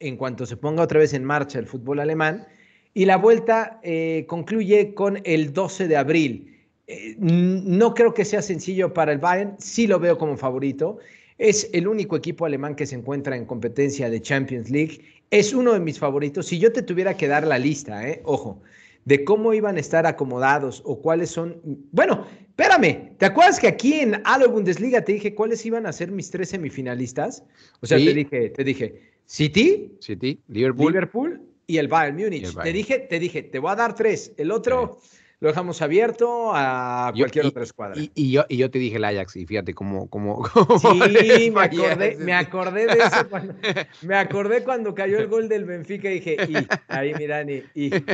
en 0.00 0.16
cuanto 0.16 0.46
se 0.46 0.56
ponga 0.56 0.82
otra 0.82 0.98
vez 0.98 1.14
en 1.14 1.24
marcha 1.24 1.58
el 1.58 1.66
fútbol 1.66 2.00
alemán. 2.00 2.46
Y 2.92 3.04
la 3.04 3.16
vuelta 3.16 3.78
eh, 3.82 4.24
concluye 4.26 4.94
con 4.94 5.20
el 5.24 5.52
12 5.52 5.86
de 5.86 5.96
abril. 5.96 6.58
Eh, 6.88 7.14
no 7.18 7.94
creo 7.94 8.12
que 8.12 8.24
sea 8.24 8.42
sencillo 8.42 8.92
para 8.92 9.12
el 9.12 9.18
Bayern, 9.18 9.54
sí 9.58 9.86
lo 9.86 10.00
veo 10.00 10.18
como 10.18 10.36
favorito. 10.36 10.98
Es 11.38 11.70
el 11.72 11.86
único 11.86 12.16
equipo 12.16 12.44
alemán 12.44 12.74
que 12.74 12.86
se 12.86 12.96
encuentra 12.96 13.36
en 13.36 13.46
competencia 13.46 14.10
de 14.10 14.20
Champions 14.20 14.70
League. 14.70 15.00
Es 15.30 15.54
uno 15.54 15.72
de 15.72 15.80
mis 15.80 15.98
favoritos. 15.98 16.46
Si 16.46 16.58
yo 16.58 16.72
te 16.72 16.82
tuviera 16.82 17.16
que 17.16 17.28
dar 17.28 17.46
la 17.46 17.58
lista, 17.58 18.08
eh, 18.08 18.20
ojo, 18.24 18.60
de 19.04 19.24
cómo 19.24 19.54
iban 19.54 19.76
a 19.76 19.80
estar 19.80 20.06
acomodados 20.06 20.82
o 20.84 21.00
cuáles 21.00 21.30
son. 21.30 21.60
Bueno, 21.92 22.26
espérame, 22.48 23.16
¿te 23.16 23.26
acuerdas 23.26 23.60
que 23.60 23.68
aquí 23.68 24.00
en 24.00 24.20
Alo 24.24 24.50
Bundesliga 24.50 25.02
te 25.02 25.12
dije 25.12 25.34
cuáles 25.34 25.64
iban 25.64 25.86
a 25.86 25.92
ser 25.92 26.10
mis 26.10 26.30
tres 26.30 26.50
semifinalistas? 26.50 27.44
O 27.80 27.86
sea, 27.86 27.98
te 27.98 28.12
dije, 28.12 28.50
te 28.50 28.64
dije, 28.64 29.09
City, 29.30 29.96
City, 30.00 30.40
Liverpool, 30.48 30.92
Liverpool 30.92 31.40
y 31.64 31.78
el 31.78 31.86
Bayern 31.86 32.16
Múnich. 32.16 32.52
Te 32.52 32.72
dije, 32.72 32.98
te 32.98 33.20
dije, 33.20 33.44
te 33.44 33.60
voy 33.60 33.70
a 33.70 33.76
dar 33.76 33.94
tres. 33.94 34.32
El 34.36 34.50
otro 34.50 34.98
lo 35.38 35.48
dejamos 35.48 35.80
abierto 35.82 36.50
a 36.52 37.12
cualquier 37.16 37.46
otra 37.46 37.62
escuadra. 37.62 37.94
Y, 37.96 38.32
yo, 38.32 38.44
y 38.48 38.56
yo 38.56 38.72
te 38.72 38.80
dije 38.80 38.96
el 38.96 39.04
Ajax, 39.04 39.36
y 39.36 39.46
fíjate 39.46 39.72
cómo. 39.72 40.10
cómo, 40.10 40.42
sí, 40.80 41.52
me 41.52 41.60
acordé, 41.60 42.16
me 42.16 42.32
acordé 42.32 42.86
de 42.86 42.98
eso. 42.98 43.28
Cuando, 43.30 43.54
me 44.02 44.16
acordé 44.16 44.64
cuando 44.64 44.96
cayó 44.96 45.20
el 45.20 45.28
gol 45.28 45.48
del 45.48 45.64
Benfica 45.64 46.10
y 46.10 46.14
dije, 46.14 46.36
y 46.48 46.54
ahí 46.88 47.14
Mirani, 47.14 47.62
y. 47.72 47.90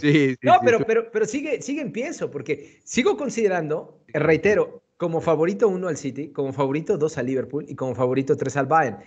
Sí, 0.00 0.34
no, 0.42 0.58
pero, 0.64 0.84
pero, 0.84 1.12
pero 1.12 1.26
sigue, 1.26 1.62
sigue 1.62 1.80
en 1.80 1.92
piezo, 1.92 2.28
porque 2.28 2.80
sigo 2.82 3.16
considerando, 3.16 4.00
reitero, 4.08 4.82
como 4.96 5.20
favorito 5.20 5.68
uno 5.68 5.86
al 5.86 5.96
City, 5.96 6.32
como 6.32 6.52
favorito 6.52 6.98
dos 6.98 7.18
al 7.18 7.26
Liverpool 7.26 7.66
y 7.68 7.76
como 7.76 7.94
favorito 7.94 8.36
tres 8.36 8.56
al 8.56 8.66
Bayern 8.66 8.98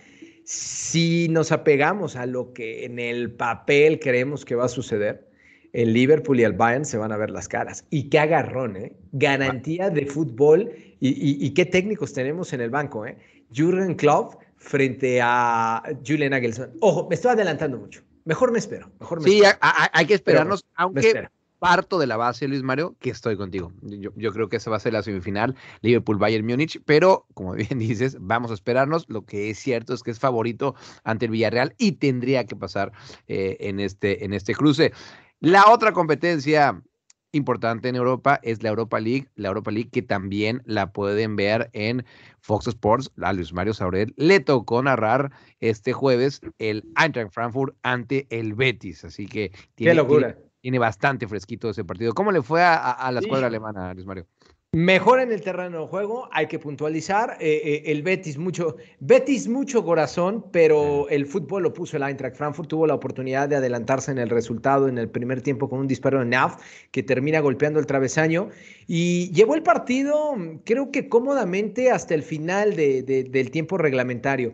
si 0.50 1.28
nos 1.28 1.52
apegamos 1.52 2.16
a 2.16 2.26
lo 2.26 2.52
que 2.52 2.84
en 2.84 2.98
el 2.98 3.30
papel 3.30 4.00
creemos 4.00 4.44
que 4.44 4.56
va 4.56 4.64
a 4.64 4.68
suceder, 4.68 5.28
el 5.72 5.92
Liverpool 5.92 6.40
y 6.40 6.42
el 6.42 6.54
Bayern 6.54 6.84
se 6.84 6.98
van 6.98 7.12
a 7.12 7.16
ver 7.16 7.30
las 7.30 7.46
caras. 7.46 7.84
Y 7.88 8.08
qué 8.08 8.18
agarrón, 8.18 8.76
¿eh? 8.76 8.92
Garantía 9.12 9.90
de 9.90 10.06
fútbol 10.06 10.72
y, 10.98 11.50
qué 11.50 11.66
técnicos 11.66 12.12
tenemos 12.12 12.52
en 12.52 12.62
el 12.62 12.70
banco, 12.70 13.06
¿eh? 13.06 13.16
Jürgen 13.52 13.94
Klopp 13.94 14.42
frente 14.56 15.20
a 15.22 15.84
Julian 16.04 16.32
Nagelsmann. 16.32 16.72
Ojo, 16.80 17.06
me 17.08 17.14
estoy 17.14 17.30
adelantando 17.30 17.78
mucho. 17.78 18.02
Mejor 18.24 18.50
me 18.50 18.58
espero. 18.58 18.90
Mejor 18.98 19.22
sí, 19.22 19.42
hay 19.60 20.06
que 20.06 20.14
esperarnos, 20.14 20.64
aunque 20.74 21.28
parto 21.60 21.98
de 21.98 22.08
la 22.08 22.16
base, 22.16 22.48
Luis 22.48 22.64
Mario, 22.64 22.96
que 22.98 23.10
estoy 23.10 23.36
contigo. 23.36 23.72
Yo, 23.82 24.32
creo 24.32 24.48
que 24.48 24.56
esa 24.56 24.70
va 24.70 24.78
a 24.78 24.80
ser 24.80 24.94
la 24.94 25.04
semifinal, 25.04 25.54
Liverpool-Bayern 25.82 26.44
Múnich, 26.44 26.82
pero 26.84 27.26
como 27.34 27.52
bien 27.52 27.78
dices, 27.78 28.16
vamos 28.18 28.50
a 28.50 28.54
esperarnos. 28.54 29.04
Lo 29.08 29.24
que 29.24 29.50
es 29.50 29.58
cierto 29.58 29.94
es 29.94 30.02
que 30.02 30.10
es 30.10 30.18
favorito 30.18 30.74
ante 31.04 31.26
el 31.26 31.30
Villarreal 31.30 31.74
y 31.78 31.92
tendría 31.92 32.46
que 32.46 32.56
pasar 32.56 32.90
eh, 33.28 33.56
en, 33.60 33.78
este, 33.78 34.24
en 34.24 34.32
este 34.32 34.54
cruce. 34.54 34.92
La 35.38 35.70
otra 35.70 35.92
competencia 35.92 36.82
importante 37.32 37.88
en 37.88 37.96
Europa 37.96 38.40
es 38.42 38.62
la 38.62 38.70
Europa 38.70 38.98
League, 38.98 39.28
la 39.36 39.48
Europa 39.48 39.70
League 39.70 39.90
que 39.90 40.02
también 40.02 40.62
la 40.64 40.92
pueden 40.92 41.36
ver 41.36 41.70
en 41.74 42.04
Fox 42.40 42.66
Sports. 42.66 43.12
A 43.22 43.32
Luis 43.32 43.52
Mario 43.52 43.74
Saurel 43.74 44.14
le 44.16 44.40
tocó 44.40 44.82
narrar 44.82 45.30
este 45.60 45.92
jueves 45.92 46.40
el 46.58 46.84
Eintracht 47.00 47.32
Frankfurt 47.32 47.76
ante 47.82 48.26
el 48.30 48.54
Betis, 48.54 49.04
así 49.04 49.26
que 49.26 49.52
tiene, 49.74 49.92
Qué 49.92 49.96
locura. 49.96 50.34
Tiene, 50.34 50.49
bastante 50.78 51.26
fresquito 51.26 51.70
ese 51.70 51.84
partido. 51.84 52.12
¿Cómo 52.12 52.32
le 52.32 52.42
fue 52.42 52.62
a, 52.62 53.10
la 53.12 53.20
escuadra 53.20 53.46
alemana, 53.46 53.94
Luis 53.94 54.06
Mario? 54.06 54.26
Mejor 54.72 55.18
en 55.18 55.32
el 55.32 55.40
terreno 55.40 55.80
de 55.80 55.86
juego, 55.88 56.28
hay 56.30 56.46
que 56.46 56.60
puntualizar. 56.60 57.38
Eh, 57.40 57.60
eh, 57.64 57.82
el 57.86 58.04
Betis 58.04 58.38
mucho, 58.38 58.76
Betis 59.00 59.48
mucho 59.48 59.84
corazón, 59.84 60.46
pero 60.52 61.08
el 61.08 61.26
fútbol 61.26 61.64
lo 61.64 61.72
puso 61.72 61.96
el 61.96 62.04
Eintracht 62.04 62.36
Frankfurt. 62.36 62.68
Tuvo 62.68 62.86
la 62.86 62.94
oportunidad 62.94 63.48
de 63.48 63.56
adelantarse 63.56 64.12
en 64.12 64.18
el 64.18 64.30
resultado 64.30 64.86
en 64.86 64.96
el 64.98 65.08
primer 65.08 65.42
tiempo 65.42 65.68
con 65.68 65.80
un 65.80 65.88
disparo 65.88 66.20
de 66.20 66.26
Naf 66.26 66.62
que 66.92 67.02
termina 67.02 67.40
golpeando 67.40 67.80
el 67.80 67.86
travesaño 67.86 68.50
y 68.86 69.32
llevó 69.32 69.56
el 69.56 69.64
partido, 69.64 70.36
creo 70.64 70.92
que 70.92 71.08
cómodamente 71.08 71.90
hasta 71.90 72.14
el 72.14 72.22
final 72.22 72.76
del 72.76 73.50
tiempo 73.50 73.76
reglamentario. 73.76 74.52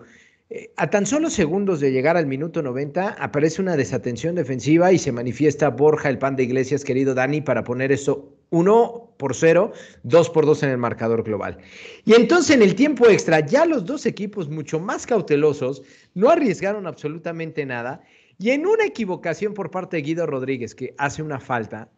Eh, 0.48 0.72
a 0.76 0.90
tan 0.90 1.06
solo 1.06 1.28
segundos 1.28 1.80
de 1.80 1.90
llegar 1.90 2.16
al 2.16 2.26
minuto 2.26 2.62
90 2.62 3.16
aparece 3.18 3.60
una 3.60 3.76
desatención 3.76 4.36
defensiva 4.36 4.92
y 4.92 4.98
se 4.98 5.10
manifiesta 5.10 5.70
Borja 5.70 6.08
el 6.08 6.18
pan 6.18 6.36
de 6.36 6.44
Iglesias, 6.44 6.84
querido 6.84 7.14
Dani, 7.14 7.40
para 7.40 7.64
poner 7.64 7.90
eso 7.90 8.32
1 8.50 9.14
por 9.16 9.34
0, 9.34 9.72
2 10.04 10.30
por 10.30 10.46
2 10.46 10.62
en 10.62 10.70
el 10.70 10.78
marcador 10.78 11.24
global. 11.24 11.58
Y 12.04 12.14
entonces 12.14 12.54
en 12.54 12.62
el 12.62 12.76
tiempo 12.76 13.08
extra, 13.08 13.40
ya 13.40 13.66
los 13.66 13.84
dos 13.84 14.06
equipos 14.06 14.48
mucho 14.48 14.78
más 14.78 15.04
cautelosos, 15.04 15.82
no 16.14 16.30
arriesgaron 16.30 16.86
absolutamente 16.86 17.66
nada. 17.66 18.02
Y 18.38 18.50
en 18.50 18.66
una 18.66 18.84
equivocación 18.84 19.52
por 19.52 19.70
parte 19.72 19.96
de 19.96 20.02
Guido 20.02 20.26
Rodríguez, 20.26 20.74
que 20.74 20.94
hace 20.98 21.22
una 21.22 21.40
falta, 21.40 21.90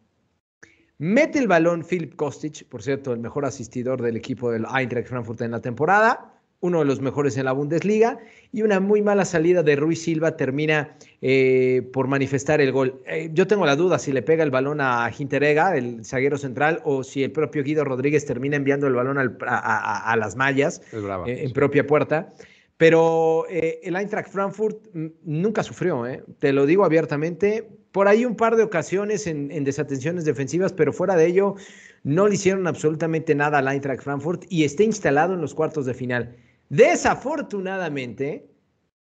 mete 0.96 1.38
el 1.38 1.48
balón 1.48 1.84
Philip 1.84 2.14
Kostic, 2.16 2.66
por 2.68 2.82
cierto, 2.82 3.12
el 3.12 3.18
mejor 3.18 3.44
asistidor 3.44 4.00
del 4.00 4.16
equipo 4.16 4.50
del 4.50 4.64
Eintracht 4.74 5.08
Frankfurt 5.08 5.42
en 5.42 5.50
la 5.50 5.60
temporada, 5.60 6.37
uno 6.60 6.80
de 6.80 6.84
los 6.84 7.00
mejores 7.00 7.36
en 7.36 7.44
la 7.44 7.52
Bundesliga, 7.52 8.18
y 8.52 8.62
una 8.62 8.80
muy 8.80 9.02
mala 9.02 9.24
salida 9.24 9.62
de 9.62 9.76
Ruiz 9.76 10.02
Silva 10.02 10.36
termina 10.36 10.96
eh, 11.22 11.88
por 11.92 12.08
manifestar 12.08 12.60
el 12.60 12.72
gol. 12.72 13.00
Eh, 13.06 13.30
yo 13.32 13.46
tengo 13.46 13.64
la 13.64 13.76
duda 13.76 13.98
si 13.98 14.12
le 14.12 14.22
pega 14.22 14.42
el 14.42 14.50
balón 14.50 14.80
a 14.80 15.08
Ginterega, 15.10 15.76
el 15.76 16.04
zaguero 16.04 16.36
central, 16.36 16.80
o 16.84 17.04
si 17.04 17.22
el 17.22 17.30
propio 17.30 17.62
Guido 17.62 17.84
Rodríguez 17.84 18.26
termina 18.26 18.56
enviando 18.56 18.86
el 18.86 18.94
balón 18.94 19.18
a, 19.18 20.16
las 20.16 20.36
mallas 20.36 20.82
eh, 20.92 21.44
en 21.44 21.52
propia 21.52 21.86
puerta. 21.86 22.32
Pero 22.76 23.46
el 23.48 23.96
Eintracht 23.96 24.30
Frankfurt 24.30 24.86
nunca 25.24 25.64
sufrió, 25.64 26.04
te 26.38 26.52
lo 26.52 26.64
digo 26.64 26.84
abiertamente. 26.84 27.68
Por 27.90 28.06
ahí 28.06 28.24
un 28.24 28.36
par 28.36 28.54
de 28.54 28.62
ocasiones 28.62 29.26
en, 29.26 29.50
en 29.50 29.64
desatenciones 29.64 30.24
defensivas, 30.24 30.72
pero 30.72 30.92
fuera 30.92 31.16
de 31.16 31.26
ello 31.26 31.56
no 32.04 32.28
le 32.28 32.34
hicieron 32.34 32.68
absolutamente 32.68 33.34
nada 33.34 33.58
al 33.58 33.66
Eintracht 33.66 34.04
Frankfurt 34.04 34.44
y 34.48 34.62
está 34.62 34.84
instalado 34.84 35.34
en 35.34 35.40
los 35.40 35.54
cuartos 35.54 35.86
de 35.86 35.94
final. 35.94 36.36
Desafortunadamente, 36.68 38.50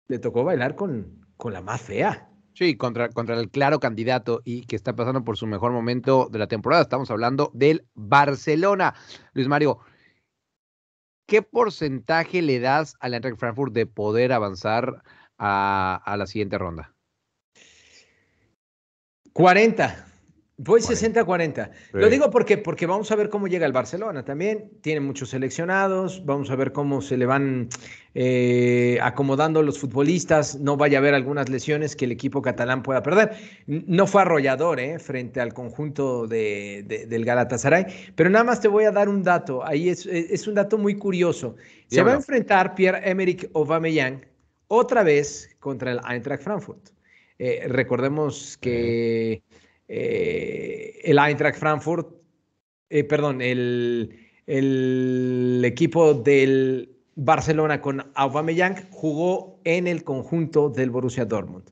le 0.07 0.19
tocó 0.19 0.43
bailar 0.43 0.75
con, 0.75 1.25
con 1.35 1.53
la 1.53 1.61
más 1.61 1.81
fea. 1.81 2.29
Sí, 2.53 2.75
contra, 2.75 3.09
contra 3.09 3.39
el 3.39 3.51
claro 3.51 3.79
candidato 3.79 4.41
y 4.43 4.65
que 4.65 4.75
está 4.75 4.95
pasando 4.95 5.23
por 5.23 5.37
su 5.37 5.45
mejor 5.45 5.71
momento 5.71 6.27
de 6.31 6.39
la 6.39 6.47
temporada. 6.47 6.81
Estamos 6.81 7.11
hablando 7.11 7.51
del 7.53 7.85
Barcelona. 7.93 8.95
Luis 9.33 9.47
Mario, 9.47 9.79
¿qué 11.27 11.43
porcentaje 11.43 12.41
le 12.41 12.59
das 12.59 12.95
al 12.99 13.13
Eintracht 13.13 13.37
Frankfurt 13.37 13.73
de 13.73 13.85
poder 13.85 14.33
avanzar 14.33 15.03
a, 15.37 16.01
a 16.03 16.17
la 16.17 16.25
siguiente 16.25 16.57
ronda? 16.57 16.95
40. 19.33 20.06
Voy 20.59 20.81
60-40. 20.81 21.69
Lo 21.93 22.09
digo 22.09 22.31
porque, 22.31 22.57
porque 22.57 22.87
vamos 22.87 23.11
a 23.11 23.15
ver 23.15 23.29
cómo 23.29 23.47
llega 23.47 23.67
el 23.67 23.73
Barcelona 23.73 24.25
también. 24.25 24.71
Tiene 24.81 25.01
muchos 25.01 25.29
seleccionados. 25.29 26.25
Vamos 26.25 26.49
a 26.49 26.55
ver 26.55 26.71
cómo 26.71 26.99
se 27.03 27.15
le 27.15 27.27
van 27.27 27.69
eh, 28.15 28.97
acomodando 29.03 29.61
los 29.61 29.77
futbolistas. 29.77 30.59
No 30.59 30.75
vaya 30.75 30.97
a 30.97 31.01
haber 31.01 31.13
algunas 31.13 31.47
lesiones 31.49 31.95
que 31.95 32.05
el 32.05 32.11
equipo 32.11 32.41
catalán 32.41 32.81
pueda 32.81 33.03
perder. 33.03 33.33
No 33.67 34.07
fue 34.07 34.23
arrollador 34.23 34.79
eh, 34.79 34.97
frente 34.97 35.39
al 35.41 35.53
conjunto 35.53 36.25
de, 36.25 37.05
del 37.07 37.23
Galatasaray. 37.23 37.85
Pero 38.15 38.31
nada 38.31 38.43
más 38.43 38.59
te 38.59 38.67
voy 38.67 38.85
a 38.85 38.91
dar 38.91 39.09
un 39.09 39.21
dato. 39.21 39.63
Ahí 39.63 39.89
es, 39.89 40.07
es 40.07 40.47
un 40.47 40.55
dato 40.55 40.79
muy 40.79 40.95
curioso. 40.95 41.55
Se 41.85 42.01
va 42.01 42.13
a 42.13 42.15
enfrentar 42.15 42.73
Pierre-Emerick 42.73 43.51
Aubameyang 43.53 44.25
otra 44.67 45.03
vez 45.03 45.55
contra 45.59 45.91
el 45.91 45.99
Eintracht 46.09 46.43
Frankfurt. 46.43 46.89
Eh, 47.39 47.67
recordemos 47.67 48.57
que 48.57 49.43
eh, 49.87 50.99
el 51.03 51.17
Eintracht 51.19 51.57
Frankfurt, 51.57 52.09
eh, 52.89 53.03
perdón, 53.03 53.41
el, 53.41 54.17
el, 54.45 55.61
equipo 55.65 56.13
del 56.13 56.95
Barcelona 57.15 57.81
con 57.81 58.11
Aubameyang 58.15 58.89
jugó 58.91 59.59
en 59.63 59.87
el 59.87 60.03
conjunto 60.03 60.69
del 60.69 60.89
Borussia 60.89 61.25
Dortmund. 61.25 61.69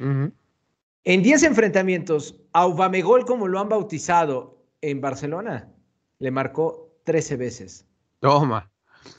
En 0.00 1.22
10 1.22 1.42
enfrentamientos, 1.44 2.38
Aubamegol, 2.52 3.24
como 3.24 3.48
lo 3.48 3.58
han 3.58 3.68
bautizado 3.68 4.62
en 4.82 5.00
Barcelona, 5.00 5.72
le 6.18 6.30
marcó 6.30 7.00
13 7.04 7.36
veces. 7.36 7.86
Toma. 8.20 8.70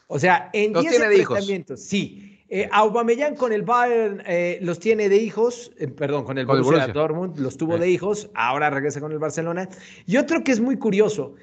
O 0.08 0.20
sea, 0.20 0.50
en 0.54 0.74
10 0.74 1.02
enfrentamientos, 1.02 1.82
sí. 1.82 2.39
Eh, 2.52 2.68
Aubameyang 2.72 3.36
con 3.36 3.54
el 3.54 3.62
Bayern 3.62 4.24
eh, 4.26 4.58
los 4.64 4.80
tiene 4.80 5.08
de 5.08 5.18
hijos, 5.18 5.72
eh, 5.78 5.88
perdón, 5.88 6.24
con 6.24 6.40
el 6.40 6.48
Borussia, 6.48 6.88
Dortmund 6.88 7.38
los 7.38 7.56
tuvo 7.58 7.78
de 7.78 7.88
hijos, 7.88 8.28
ahora 8.34 8.72
regresa 8.72 9.00
con 9.00 9.12
el 9.12 9.20
Barcelona. 9.20 9.70
Y 10.08 10.18
otro 10.18 10.44
que 10.44 10.52
es 10.52 10.60
muy 10.60 10.78
curioso, 10.78 11.36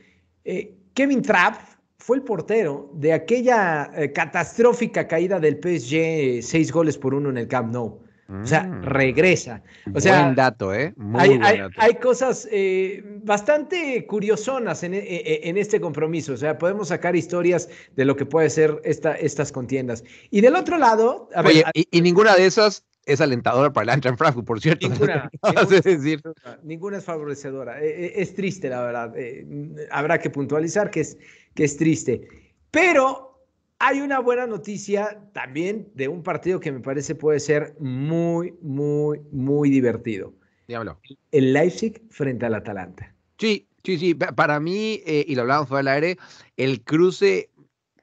Kevin 0.95 1.23
Trapp 1.23 1.61
fue 1.99 2.17
el 2.17 2.25
portero 2.25 2.91
de 2.95 3.13
aquella 3.13 3.91
catastrófica 4.15 5.07
caída 5.07 5.39
del 5.39 5.61
PSG, 5.61 6.43
seis 6.43 6.73
goles 6.73 6.99
por 6.99 7.15
uno 7.15 7.31
en 7.31 7.39
el 7.39 7.47
Camp 7.47 7.73
Nou. 7.73 8.01
O 8.29 8.47
sea, 8.47 8.65
mm. 8.65 8.83
regresa. 8.83 9.63
O 9.95 10.01
sea, 10.01 10.23
buen 10.23 10.35
dato, 10.35 10.75
¿eh? 10.75 10.93
Muy 10.97 11.21
hay, 11.21 11.29
buen 11.29 11.41
dato. 11.41 11.75
hay, 11.77 11.95
cosas 11.95 12.49
eh, 12.51 13.03
bastante 13.23 14.05
curiosonas 14.07 14.83
en, 14.83 14.95
e, 14.95 14.99
e, 14.99 15.49
en, 15.49 15.57
este 15.57 15.81
compromiso. 15.81 16.33
O 16.33 16.37
sea, 16.37 16.59
podemos 16.59 16.89
sacar 16.89 17.15
historias 17.15 17.69
de 17.95 18.05
lo 18.05 18.17
que 18.17 18.27
puede 18.27 18.51
ser 18.51 18.81
esta, 18.85 19.15
estas 19.15 19.53
contiendas. 19.53 20.03
Y 20.31 20.41
del 20.41 20.57
otro 20.57 20.77
lado. 20.77 21.29
Oye, 21.45 21.65
y, 21.73 22.01
ninguna 22.01 22.35
de 22.35 22.47
esas 22.47 22.85
es 23.05 23.21
alentadora 23.21 23.73
para 23.73 23.85
el 23.85 23.91
Eintracht 23.91 24.19
Frankfurt, 24.19 24.47
por 24.47 24.61
cierto. 24.61 24.89
Ninguna, 24.89 25.31
ninguna, 26.65 26.99
es 26.99 27.05
favorecedora. 27.05 27.81
E, 27.81 28.21
es 28.21 28.35
triste, 28.35 28.69
la 28.69 28.83
verdad. 28.83 29.13
Eh, 29.17 29.47
habrá 29.93 30.19
que 30.19 30.31
puntualizar 30.31 30.91
que 30.91 31.01
es, 31.01 31.17
que 31.55 31.63
es 31.63 31.77
triste. 31.77 32.27
Pero 32.73 33.36
hay 33.79 34.01
una 34.01 34.21
buena 34.21 34.47
noticia 34.47 35.21
también 35.33 35.89
de 35.95 36.09
un 36.09 36.23
partido 36.23 36.61
que 36.61 36.73
me 36.73 36.81
parece 36.81 37.15
puede 37.15 37.41
ser 37.41 37.75
muy, 37.79 38.55
muy, 38.63 39.21
muy 39.33 39.71
divertido. 39.71 40.33
Dígamelo. 40.67 40.99
El 41.31 41.53
Leipzig 41.53 42.03
frente 42.11 42.47
al 42.47 42.55
Atalanta. 42.55 43.15
Sí, 43.39 43.69
sí, 43.85 43.99
sí. 43.99 44.15
Para 44.15 44.59
mí, 44.61 45.01
eh, 45.07 45.25
y 45.29 45.35
lo 45.35 45.43
hablábamos 45.43 45.69
fuera 45.69 45.79
del 45.79 46.05
aire, 46.05 46.19
el 46.57 46.83
cruce 46.83 47.51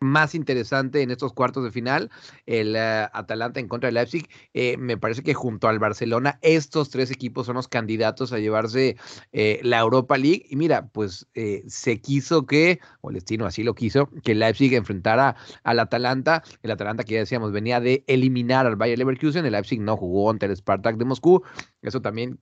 más 0.04 0.36
interesante 0.36 1.02
en 1.02 1.12
estos 1.12 1.34
cuartos 1.34 1.64
de 1.64 1.72
final, 1.72 2.12
el 2.46 2.76
eh, 2.76 3.08
Atalanta 3.14 3.60
en 3.60 3.68
contra 3.68 3.88
del 3.88 3.96
Leipzig. 3.96 4.30
Eh, 4.54 4.78
me 4.78 4.98
parece 4.98 5.24
que 5.24 5.34
junto 5.34 5.68
al 5.68 5.80
Barcelona, 5.80 6.40
estos 6.42 6.90
tres 6.90 7.10
equipos 7.12 7.48
son 7.48 7.56
los 7.56 7.68
candidatos 7.68 8.34
a 8.34 8.40
llevarse 8.40 8.98
eh, 9.32 9.60
la 9.64 9.80
Europa 9.80 10.18
League. 10.18 10.46
Y 10.50 10.56
mira, 10.56 10.88
pues 10.88 11.28
se 11.68 12.02
quiso 12.02 12.46
que, 12.46 12.80
o 13.02 13.10
el 13.10 13.16
destino 13.16 13.46
así 13.46 13.64
lo 13.64 13.74
quiso, 13.74 14.10
que 14.24 14.36
Leipzig 14.36 14.74
enfrentara 14.74 15.36
al 15.64 15.80
Atalanta. 15.80 16.44
El 16.62 16.72
Atalanta 16.72 17.04
que 17.04 17.16
ya 17.16 17.20
decíamos 17.20 17.52
venía 17.52 17.80
de 17.80 18.04
eliminar 18.08 18.66
al 18.66 18.76
Bayer 18.76 18.98
Leverkusen. 18.98 19.46
El 19.46 19.54
Leipzig 19.54 19.82
no 19.82 19.98
jugó 19.98 20.30
ante 20.30 20.46
el 20.46 20.56
Spartak 20.56 20.98
de 20.98 21.06
Moscú. 21.06 21.44
Eso 21.82 22.02
también, 22.02 22.40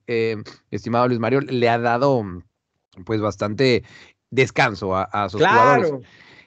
estimado 0.70 1.08
Luis 1.08 1.20
Mario, 1.20 1.40
le 1.40 1.68
ha 1.68 1.78
dado 1.78 2.24
pues 3.04 3.20
bastante 3.20 3.84
descanso 4.30 4.96
a, 4.96 5.28
sus 5.28 5.40
jugadores. 5.40 5.92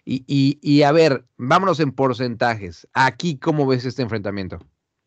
Y, 0.05 0.83
a 0.83 0.91
ver, 0.91 1.25
vámonos 1.37 1.79
en 1.79 1.91
porcentajes. 1.91 2.87
Aquí, 2.93 3.37
¿cómo 3.37 3.65
ves 3.65 3.85
este 3.85 4.03
enfrentamiento? 4.03 4.59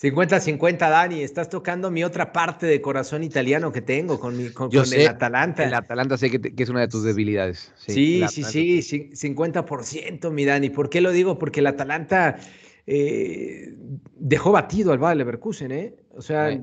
50-50, 0.02 0.78
Dani. 0.78 1.22
Estás 1.22 1.48
tocando 1.48 1.90
mi 1.90 2.04
otra 2.04 2.32
parte 2.32 2.66
de 2.66 2.80
corazón 2.80 3.22
italiano 3.22 3.72
que 3.72 3.80
tengo 3.80 4.18
con, 4.18 4.36
mi, 4.36 4.50
con, 4.50 4.70
el 4.72 5.08
Atalanta. 5.08 5.64
El 5.64 5.74
Atalanta 5.74 6.16
sé 6.16 6.30
que, 6.30 6.52
es 6.56 6.68
una 6.68 6.80
de 6.80 6.88
tus 6.88 7.04
debilidades. 7.04 7.72
Sí, 7.76 8.24
sí, 8.28 8.42
sí, 8.44 8.82
sí, 8.82 9.10
50%, 9.12 10.30
mi 10.30 10.44
Dani. 10.44 10.70
¿Por 10.70 10.90
qué 10.90 11.00
lo 11.00 11.12
digo? 11.12 11.38
Porque 11.38 11.60
el 11.60 11.66
Atalanta 11.68 12.38
eh, 12.86 13.74
dejó 14.16 14.52
batido 14.52 14.92
al 14.92 14.98
Bayer 14.98 15.18
Leverkusen, 15.18 15.72
¿eh? 15.72 15.94
O 16.10 16.22
sea, 16.22 16.58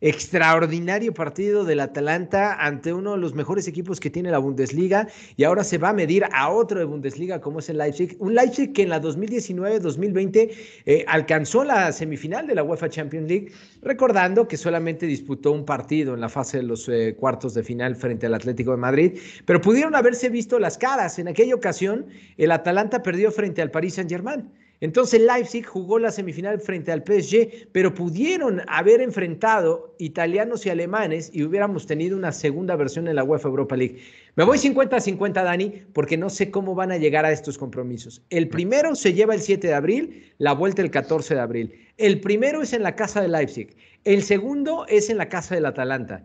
extraordinario 0.00 1.14
partido 1.14 1.64
del 1.64 1.80
Atalanta 1.80 2.54
ante 2.54 2.92
uno 2.92 3.12
de 3.12 3.18
los 3.18 3.34
mejores 3.34 3.66
equipos 3.68 4.00
que 4.00 4.10
tiene 4.10 4.30
la 4.30 4.38
Bundesliga 4.38 5.08
y 5.36 5.44
ahora 5.44 5.64
se 5.64 5.78
va 5.78 5.90
a 5.90 5.92
medir 5.92 6.24
a 6.32 6.50
otro 6.50 6.78
de 6.78 6.84
Bundesliga 6.84 7.40
como 7.40 7.60
es 7.60 7.68
el 7.68 7.78
Leipzig. 7.78 8.16
Un 8.18 8.34
Leipzig 8.34 8.72
que 8.72 8.82
en 8.82 8.90
la 8.90 9.00
2019-2020 9.00 10.50
eh, 10.86 11.04
alcanzó 11.08 11.64
la 11.64 11.92
semifinal 11.92 12.46
de 12.46 12.54
la 12.54 12.62
UEFA 12.62 12.88
Champions 12.88 13.28
League, 13.28 13.52
recordando 13.82 14.46
que 14.48 14.56
solamente 14.56 15.06
disputó 15.06 15.52
un 15.52 15.64
partido 15.64 16.14
en 16.14 16.20
la 16.20 16.28
fase 16.28 16.58
de 16.58 16.64
los 16.64 16.88
eh, 16.88 17.14
cuartos 17.18 17.54
de 17.54 17.62
final 17.62 17.96
frente 17.96 18.26
al 18.26 18.34
Atlético 18.34 18.72
de 18.72 18.76
Madrid, 18.76 19.18
pero 19.44 19.60
pudieron 19.60 19.94
haberse 19.94 20.28
visto 20.28 20.58
las 20.58 20.78
caras. 20.78 21.18
En 21.18 21.28
aquella 21.28 21.54
ocasión 21.54 22.06
el 22.36 22.50
Atalanta 22.50 23.02
perdió 23.02 23.30
frente 23.30 23.62
al 23.62 23.70
Paris 23.70 23.94
Saint-Germain. 23.94 24.50
Entonces 24.80 25.20
Leipzig 25.20 25.64
jugó 25.64 25.98
la 25.98 26.10
semifinal 26.10 26.60
frente 26.60 26.92
al 26.92 27.02
PSG, 27.02 27.68
pero 27.72 27.94
pudieron 27.94 28.60
haber 28.68 29.00
enfrentado 29.00 29.94
italianos 29.98 30.66
y 30.66 30.70
alemanes 30.70 31.30
y 31.32 31.44
hubiéramos 31.44 31.86
tenido 31.86 32.16
una 32.16 32.32
segunda 32.32 32.76
versión 32.76 33.08
en 33.08 33.16
la 33.16 33.24
UEFA 33.24 33.48
Europa 33.48 33.76
League. 33.76 33.98
Me 34.34 34.44
voy 34.44 34.58
50 34.58 34.96
a 34.96 35.00
50, 35.00 35.42
Dani, 35.42 35.82
porque 35.94 36.18
no 36.18 36.28
sé 36.28 36.50
cómo 36.50 36.74
van 36.74 36.92
a 36.92 36.98
llegar 36.98 37.24
a 37.24 37.32
estos 37.32 37.56
compromisos. 37.56 38.22
El 38.28 38.48
primero 38.48 38.94
se 38.94 39.14
lleva 39.14 39.34
el 39.34 39.40
7 39.40 39.66
de 39.66 39.74
abril, 39.74 40.32
la 40.38 40.52
vuelta 40.52 40.82
el 40.82 40.90
14 40.90 41.34
de 41.34 41.40
abril. 41.40 41.72
El 41.96 42.20
primero 42.20 42.60
es 42.60 42.74
en 42.74 42.82
la 42.82 42.94
casa 42.94 43.22
de 43.22 43.28
Leipzig, 43.28 43.74
el 44.04 44.22
segundo 44.22 44.84
es 44.88 45.08
en 45.08 45.16
la 45.16 45.28
casa 45.30 45.54
del 45.54 45.64
Atalanta. 45.64 46.22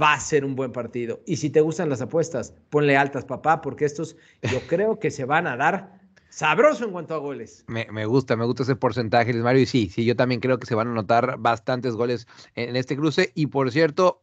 Va 0.00 0.14
a 0.14 0.20
ser 0.20 0.44
un 0.44 0.54
buen 0.54 0.70
partido. 0.70 1.20
Y 1.26 1.36
si 1.36 1.50
te 1.50 1.62
gustan 1.62 1.88
las 1.88 2.02
apuestas, 2.02 2.54
ponle 2.68 2.96
altas, 2.96 3.24
papá, 3.24 3.60
porque 3.60 3.86
estos 3.86 4.16
yo 4.42 4.60
creo 4.68 4.98
que 4.98 5.10
se 5.10 5.24
van 5.24 5.46
a 5.46 5.56
dar 5.56 5.97
Sabroso 6.30 6.84
en 6.84 6.92
cuanto 6.92 7.14
a 7.14 7.18
goles. 7.18 7.64
Me, 7.68 8.06
gusta, 8.06 8.36
me 8.36 8.44
gusta 8.44 8.62
ese 8.62 8.76
porcentaje, 8.76 9.32
Luis 9.32 9.44
Mario. 9.44 9.62
Y 9.62 9.66
sí, 9.66 9.88
sí, 9.88 10.04
yo 10.04 10.14
también 10.14 10.40
creo 10.40 10.58
que 10.58 10.66
se 10.66 10.74
van 10.74 10.88
a 10.88 10.92
notar 10.92 11.36
bastantes 11.38 11.94
goles 11.94 12.26
en, 12.54 12.76
este 12.76 12.96
cruce. 12.96 13.32
Y 13.34 13.46
por 13.46 13.70
cierto, 13.70 14.22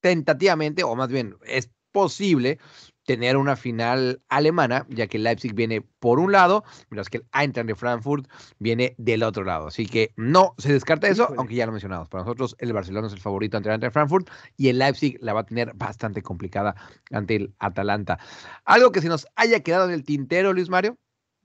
tentativamente, 0.00 0.84
o 0.84 0.94
más 0.94 1.08
bien, 1.08 1.36
es 1.44 1.70
posible 1.92 2.58
tener 3.04 3.36
una 3.36 3.56
final 3.56 4.22
alemana, 4.28 4.86
ya 4.88 5.06
que 5.06 5.18
Leipzig 5.18 5.54
viene 5.54 5.80
por 5.80 6.18
un 6.18 6.32
lado, 6.32 6.64
mientras 6.90 7.08
que 7.08 7.18
el 7.18 7.26
Eintracht 7.32 7.66
de 7.66 7.74
Frankfurt 7.74 8.28
viene 8.58 8.94
del 8.98 9.22
otro 9.22 9.44
lado. 9.44 9.68
Así 9.68 9.86
que 9.86 10.12
no 10.16 10.54
se 10.58 10.72
descarta 10.72 11.08
eso, 11.08 11.32
aunque 11.36 11.54
ya 11.54 11.66
lo 11.66 11.72
mencionamos. 11.72 12.08
Para 12.08 12.24
nosotros, 12.24 12.56
el 12.58 12.72
Barcelona 12.72 13.06
es 13.06 13.12
el 13.12 13.20
favorito 13.20 13.56
ante 13.56 13.68
el 13.68 13.74
Eintracht 13.74 13.92
de 13.92 13.94
Frankfurt 13.94 14.30
y 14.56 14.68
el 14.68 14.78
Leipzig 14.78 15.18
la 15.20 15.32
va 15.32 15.40
a 15.40 15.46
tener 15.46 15.72
bastante 15.74 16.22
complicada 16.22 16.74
ante 17.10 17.36
el 17.36 17.54
Atalanta. 17.58 18.18
Algo 18.64 18.92
que 18.92 19.00
se 19.00 19.08
nos 19.08 19.26
haya 19.36 19.60
quedado 19.60 19.86
en 19.86 19.92
el 19.92 20.04
tintero, 20.04 20.52
Luis 20.52 20.68
Mario. 20.68 20.98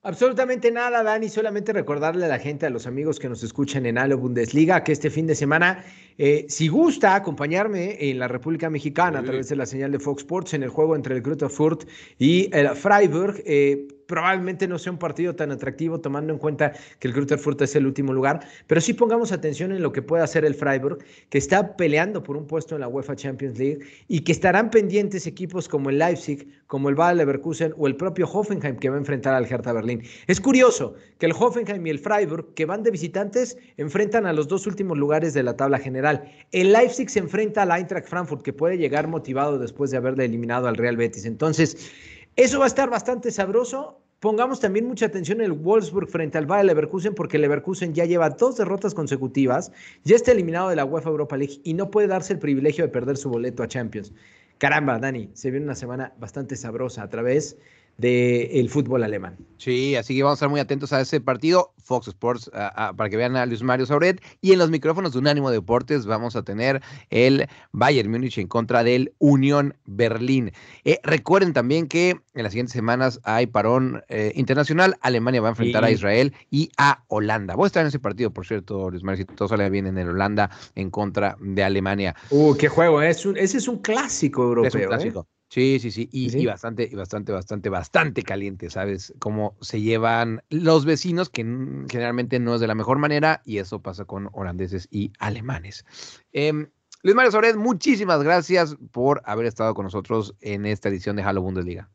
Absolutamente 0.08 0.72
nada, 0.72 1.04
Dani. 1.04 1.28
Solamente 1.28 1.74
recordarle 1.74 2.24
a 2.24 2.30
la 2.30 2.40
gente, 2.40 2.66
a 2.66 2.70
los 2.70 2.88
amigos 2.88 3.20
que 3.20 3.28
nos 3.28 3.44
escuchan 3.44 3.86
en 3.86 3.98
Alo 3.98 4.18
Bundesliga, 4.18 4.82
que 4.82 4.94
este 4.94 5.10
fin 5.10 5.28
de 5.28 5.36
semana, 5.36 5.84
eh, 6.18 6.46
si 6.48 6.70
gusta 6.70 7.14
acompañarme 7.14 7.98
en 8.00 8.18
la 8.18 8.30
República 8.30 8.70
Mexicana 8.70 9.20
a 9.20 9.24
través 9.24 9.50
de 9.50 9.58
la 9.58 9.66
señal 9.66 9.92
de 9.92 10.00
Fox 10.00 10.22
Sports 10.22 10.54
en 10.54 10.64
el 10.64 10.70
juego 10.70 10.96
entre 10.96 11.14
el 11.14 11.22
Greuther 11.22 11.50
Fürth 11.50 11.90
y 12.18 12.50
el 12.56 12.70
Freiburg, 12.70 13.44
eh, 13.46 13.90
probablemente 14.08 14.68
no 14.68 14.80
sea 14.80 14.92
un 14.92 14.98
partido 14.98 15.36
tan 15.36 15.52
atractivo 15.52 16.00
tomando 16.00 16.34
en 16.34 16.40
cuenta 16.40 16.74
que 17.00 17.08
el 17.08 17.14
Greuther 17.14 17.40
es 17.60 17.76
el 17.76 17.86
último 17.86 18.14
lugar, 18.14 18.40
pero 18.66 18.82
sí 18.82 18.94
pongamos 18.94 19.32
atención 19.32 19.72
en 19.72 19.82
lo 19.82 19.92
que 19.92 20.02
puede 20.02 20.24
hacer 20.24 20.46
el 20.46 20.56
Freiburg, 20.56 21.00
que 21.30 21.38
está 21.38 21.76
peleando 21.76 22.24
por 22.24 22.38
un 22.38 22.48
puesto 22.48 22.76
en 22.76 22.82
la 22.82 22.88
UEFA 22.88 23.16
Champions 23.16 23.58
League 23.58 23.80
y 24.08 24.22
que 24.22 24.32
estarán 24.32 24.70
pendientes 24.70 25.28
equipos 25.28 25.68
como 25.68 25.90
el 25.90 26.00
Leipzig, 26.00 26.48
como 26.68 26.90
el 26.90 26.96
Bayer 26.96 27.18
Leverkusen 27.18 27.74
o 27.78 27.88
el 27.88 27.96
propio 27.96 28.28
Hoffenheim 28.28 28.78
que 28.78 28.90
va 28.90 28.96
a 28.96 29.00
enfrentar 29.00 29.34
al 29.34 29.46
Hertha 29.46 29.74
Berlín. 29.74 30.04
Es 30.28 30.40
curioso 30.40 30.96
que 31.20 31.26
el 31.26 31.34
Hoffenheim 31.34 31.86
y 31.86 31.90
el 31.90 32.00
Freiburg, 32.00 32.54
que 32.54 32.66
van 32.66 32.84
de 32.84 32.92
visitantes, 32.92 33.58
enfrentan 33.78 34.26
a 34.26 34.34
los 34.34 34.48
dos 34.48 34.68
últimos 34.68 34.98
lugares 34.98 35.34
de 35.34 35.44
la 35.44 35.56
tabla 35.56 35.80
general. 35.80 36.24
El 36.52 36.74
Leipzig 36.74 37.10
se 37.10 37.20
enfrenta 37.20 37.64
al 37.64 37.72
Eintracht 37.72 38.08
Frankfurt, 38.08 38.42
que 38.42 38.54
puede 38.54 38.78
llegar 38.78 39.08
motivado 39.08 39.58
después 39.58 39.92
de 39.92 39.98
haberle 39.98 40.26
eliminado 40.26 40.68
al 40.68 40.76
Real 40.76 40.98
Betis. 40.98 41.26
Entonces, 41.26 41.92
eso 42.38 42.60
va 42.60 42.66
a 42.66 42.68
estar 42.68 42.88
bastante 42.88 43.32
sabroso. 43.32 44.00
Pongamos 44.20 44.60
también 44.60 44.86
mucha 44.86 45.08
atención 45.08 45.40
en 45.42 45.46
el 45.46 45.54
Wolfsburg 45.54 46.08
frente 46.08 46.38
al 46.38 46.46
Bayer 46.46 46.66
Leverkusen 46.66 47.16
porque 47.16 47.40
Leverkusen 47.40 47.96
ya 47.96 48.06
lleva 48.06 48.30
dos 48.30 48.58
derrotas 48.58 48.94
consecutivas, 48.94 49.72
ya 50.04 50.16
está 50.16 50.34
eliminado 50.34 50.70
de 50.70 50.76
la 50.76 50.86
UEFA 50.86 51.10
Europa 51.10 51.36
League 51.36 51.60
y 51.64 51.74
no 51.74 51.90
puede 51.90 52.08
darse 52.08 52.34
el 52.34 52.40
privilegio 52.40 52.84
de 52.84 52.92
perder 52.92 53.18
su 53.18 53.30
boleto 53.30 53.64
a 53.64 53.68
Champions. 53.68 54.14
Caramba, 54.60 55.00
Dani, 55.00 55.32
se 55.34 55.50
viene 55.50 55.66
una 55.66 55.74
semana 55.74 56.14
bastante 56.20 56.56
sabrosa 56.56 57.02
a 57.02 57.10
través 57.10 57.58
del 57.98 58.70
fútbol 58.70 59.04
alemán. 59.04 59.38
Sí, 59.58 59.96
así 59.96 60.16
que 60.16 60.24
vamos 60.24 60.36
a 60.36 60.38
estar 60.38 60.50
muy 60.50 60.60
atentos 60.60 60.94
a 60.94 61.02
ese 61.02 61.20
partido. 61.20 61.74
Fox 61.84 62.10
Sports, 62.10 62.52
para 62.52 63.10
que 63.10 63.18
vean 63.18 63.36
a 63.36 63.46
Luis 63.46 63.64
Mario 63.64 63.86
Sauret. 63.86 64.22
Y 64.42 64.52
en 64.52 64.60
los 64.60 64.70
micrófonos 64.70 65.14
de 65.14 65.20
Unánimo 65.20 65.50
Deportes 65.50 66.06
vamos 66.06 66.36
a 66.36 66.44
tener 66.44 66.82
el 67.10 67.48
Bayern 67.72 68.12
Múnich 68.12 68.38
en 68.38 68.48
contra 68.48 68.84
del 68.84 69.14
Unión 69.20 69.74
Berlín. 69.86 70.52
Eh, 70.84 71.00
recuerden 71.04 71.54
también 71.54 71.88
que 71.88 72.10
en 72.34 72.44
las 72.44 72.52
siguientes 72.52 72.74
semanas 72.74 73.20
hay 73.24 73.48
parón 73.48 74.04
eh, 74.10 74.32
internacional. 74.36 74.98
Alemania 75.02 75.42
va 75.42 75.48
a 75.48 75.52
enfrentar 75.52 75.84
a 75.84 75.92
Israel 75.92 76.34
y 76.52 76.70
a 76.78 77.04
Holanda. 77.08 77.56
Voy 77.56 77.66
a 77.66 77.68
estar 77.68 77.82
en 77.82 77.88
ese 77.88 78.00
partido, 78.00 78.32
por 78.32 78.46
cierto, 78.46 78.92
Luis 78.92 79.04
Mario, 79.04 79.26
si 79.26 79.36
todo 79.36 79.48
sale 79.48 79.70
bien 79.70 79.88
en 79.88 79.98
el 79.98 80.10
Holanda 80.10 80.52
en 80.76 80.92
contra 80.92 81.38
de 81.40 81.64
Alemania. 81.64 82.16
Uh, 82.30 82.56
qué 82.56 82.68
juego. 82.68 83.02
Es 83.02 83.26
ese 83.26 83.58
es 83.58 83.68
un 83.68 83.80
clásico 83.80 84.44
europeo. 84.44 84.94
Es 84.94 85.06
un 85.06 85.22
¿eh? 85.22 85.24
Sí, 85.50 85.80
sí, 85.80 85.92
sí. 85.92 86.10
Y, 86.12 86.46
bastante, 86.46 86.90
y 86.92 86.96
bastante, 86.96 87.32
bastante, 87.32 87.70
bastante 87.70 88.24
caliente, 88.24 88.70
¿sabes? 88.70 89.14
Cómo 89.20 89.56
se 89.62 89.82
llevan 89.82 90.44
los 90.50 90.84
vecinos, 90.84 91.30
que 91.30 91.44
generalmente 91.90 92.40
no 92.40 92.56
es 92.56 92.62
de 92.62 92.68
la 92.68 92.76
mejor 92.76 92.98
manera, 92.98 93.42
y 93.46 93.60
eso 93.60 93.82
pasa 93.82 94.04
con 94.04 94.30
holandeses 94.34 94.88
y 94.92 95.12
alemanes. 95.20 95.86
Em, 96.34 96.68
Luis 97.04 97.16
Mario 97.16 97.32
Sobret, 97.32 97.56
muchísimas 97.56 98.22
gracias 98.24 98.76
por 98.92 99.22
haber 99.24 99.46
estado 99.46 99.74
con 99.74 99.86
nosotros 99.86 100.36
en 100.42 100.66
esta 100.66 100.90
edición 100.90 101.16
de 101.16 101.24
Halo 101.24 101.42
Bundesliga. 101.42 101.90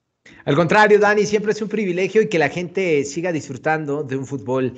Al 0.45 0.55
contrario, 0.55 0.99
Dani, 0.99 1.27
siempre 1.27 1.53
es 1.53 1.61
un 1.61 1.69
privilegio 1.69 2.23
y 2.23 2.29
que 2.29 2.39
la 2.39 2.49
gente 2.49 3.05
siga 3.05 3.33
disfrutando 3.33 4.03
de 4.03 4.17
un 4.17 4.27
fútbol 4.27 4.75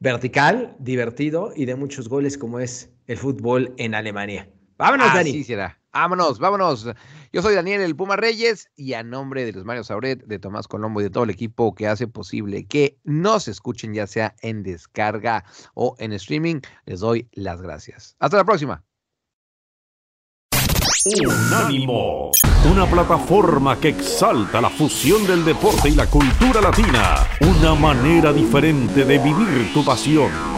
vertical, 0.00 0.74
divertido 0.78 1.52
y 1.54 1.66
de 1.66 1.76
muchos 1.76 2.08
goles 2.08 2.36
como 2.36 2.58
es 2.58 2.90
el 3.06 3.18
fútbol 3.18 3.72
en 3.76 3.94
Alemania. 3.94 4.48
Vámonos, 4.78 5.12
Dani. 5.14 5.30
Así 5.30 5.44
será. 5.44 5.78
Vámonos, 5.92 6.38
vámonos. 6.38 6.88
Yo 7.36 7.42
soy 7.42 7.54
Daniel 7.54 7.82
El 7.82 7.94
Puma 7.94 8.16
Reyes 8.16 8.70
y 8.76 8.94
a 8.94 9.02
nombre 9.02 9.44
de 9.44 9.52
los 9.52 9.66
Mario 9.66 9.84
Sauret, 9.84 10.24
de 10.24 10.38
Tomás 10.38 10.66
Colombo 10.66 11.02
y 11.02 11.04
de 11.04 11.10
todo 11.10 11.24
el 11.24 11.28
equipo 11.28 11.74
que 11.74 11.86
hace 11.86 12.08
posible 12.08 12.64
que 12.64 12.96
nos 13.04 13.46
escuchen 13.46 13.92
ya 13.92 14.06
sea 14.06 14.34
en 14.40 14.62
descarga 14.62 15.44
o 15.74 15.96
en 15.98 16.14
streaming, 16.14 16.62
les 16.86 17.00
doy 17.00 17.28
las 17.32 17.60
gracias. 17.60 18.16
Hasta 18.20 18.38
la 18.38 18.44
próxima. 18.46 18.82
Unánimo, 21.26 22.30
una 22.72 22.86
plataforma 22.86 23.78
que 23.78 23.88
exalta 23.88 24.62
la 24.62 24.70
fusión 24.70 25.26
del 25.26 25.44
deporte 25.44 25.90
y 25.90 25.94
la 25.94 26.06
cultura 26.06 26.62
latina, 26.62 27.16
una 27.42 27.74
manera 27.74 28.32
diferente 28.32 29.04
de 29.04 29.18
vivir 29.18 29.74
tu 29.74 29.84
pasión. 29.84 30.55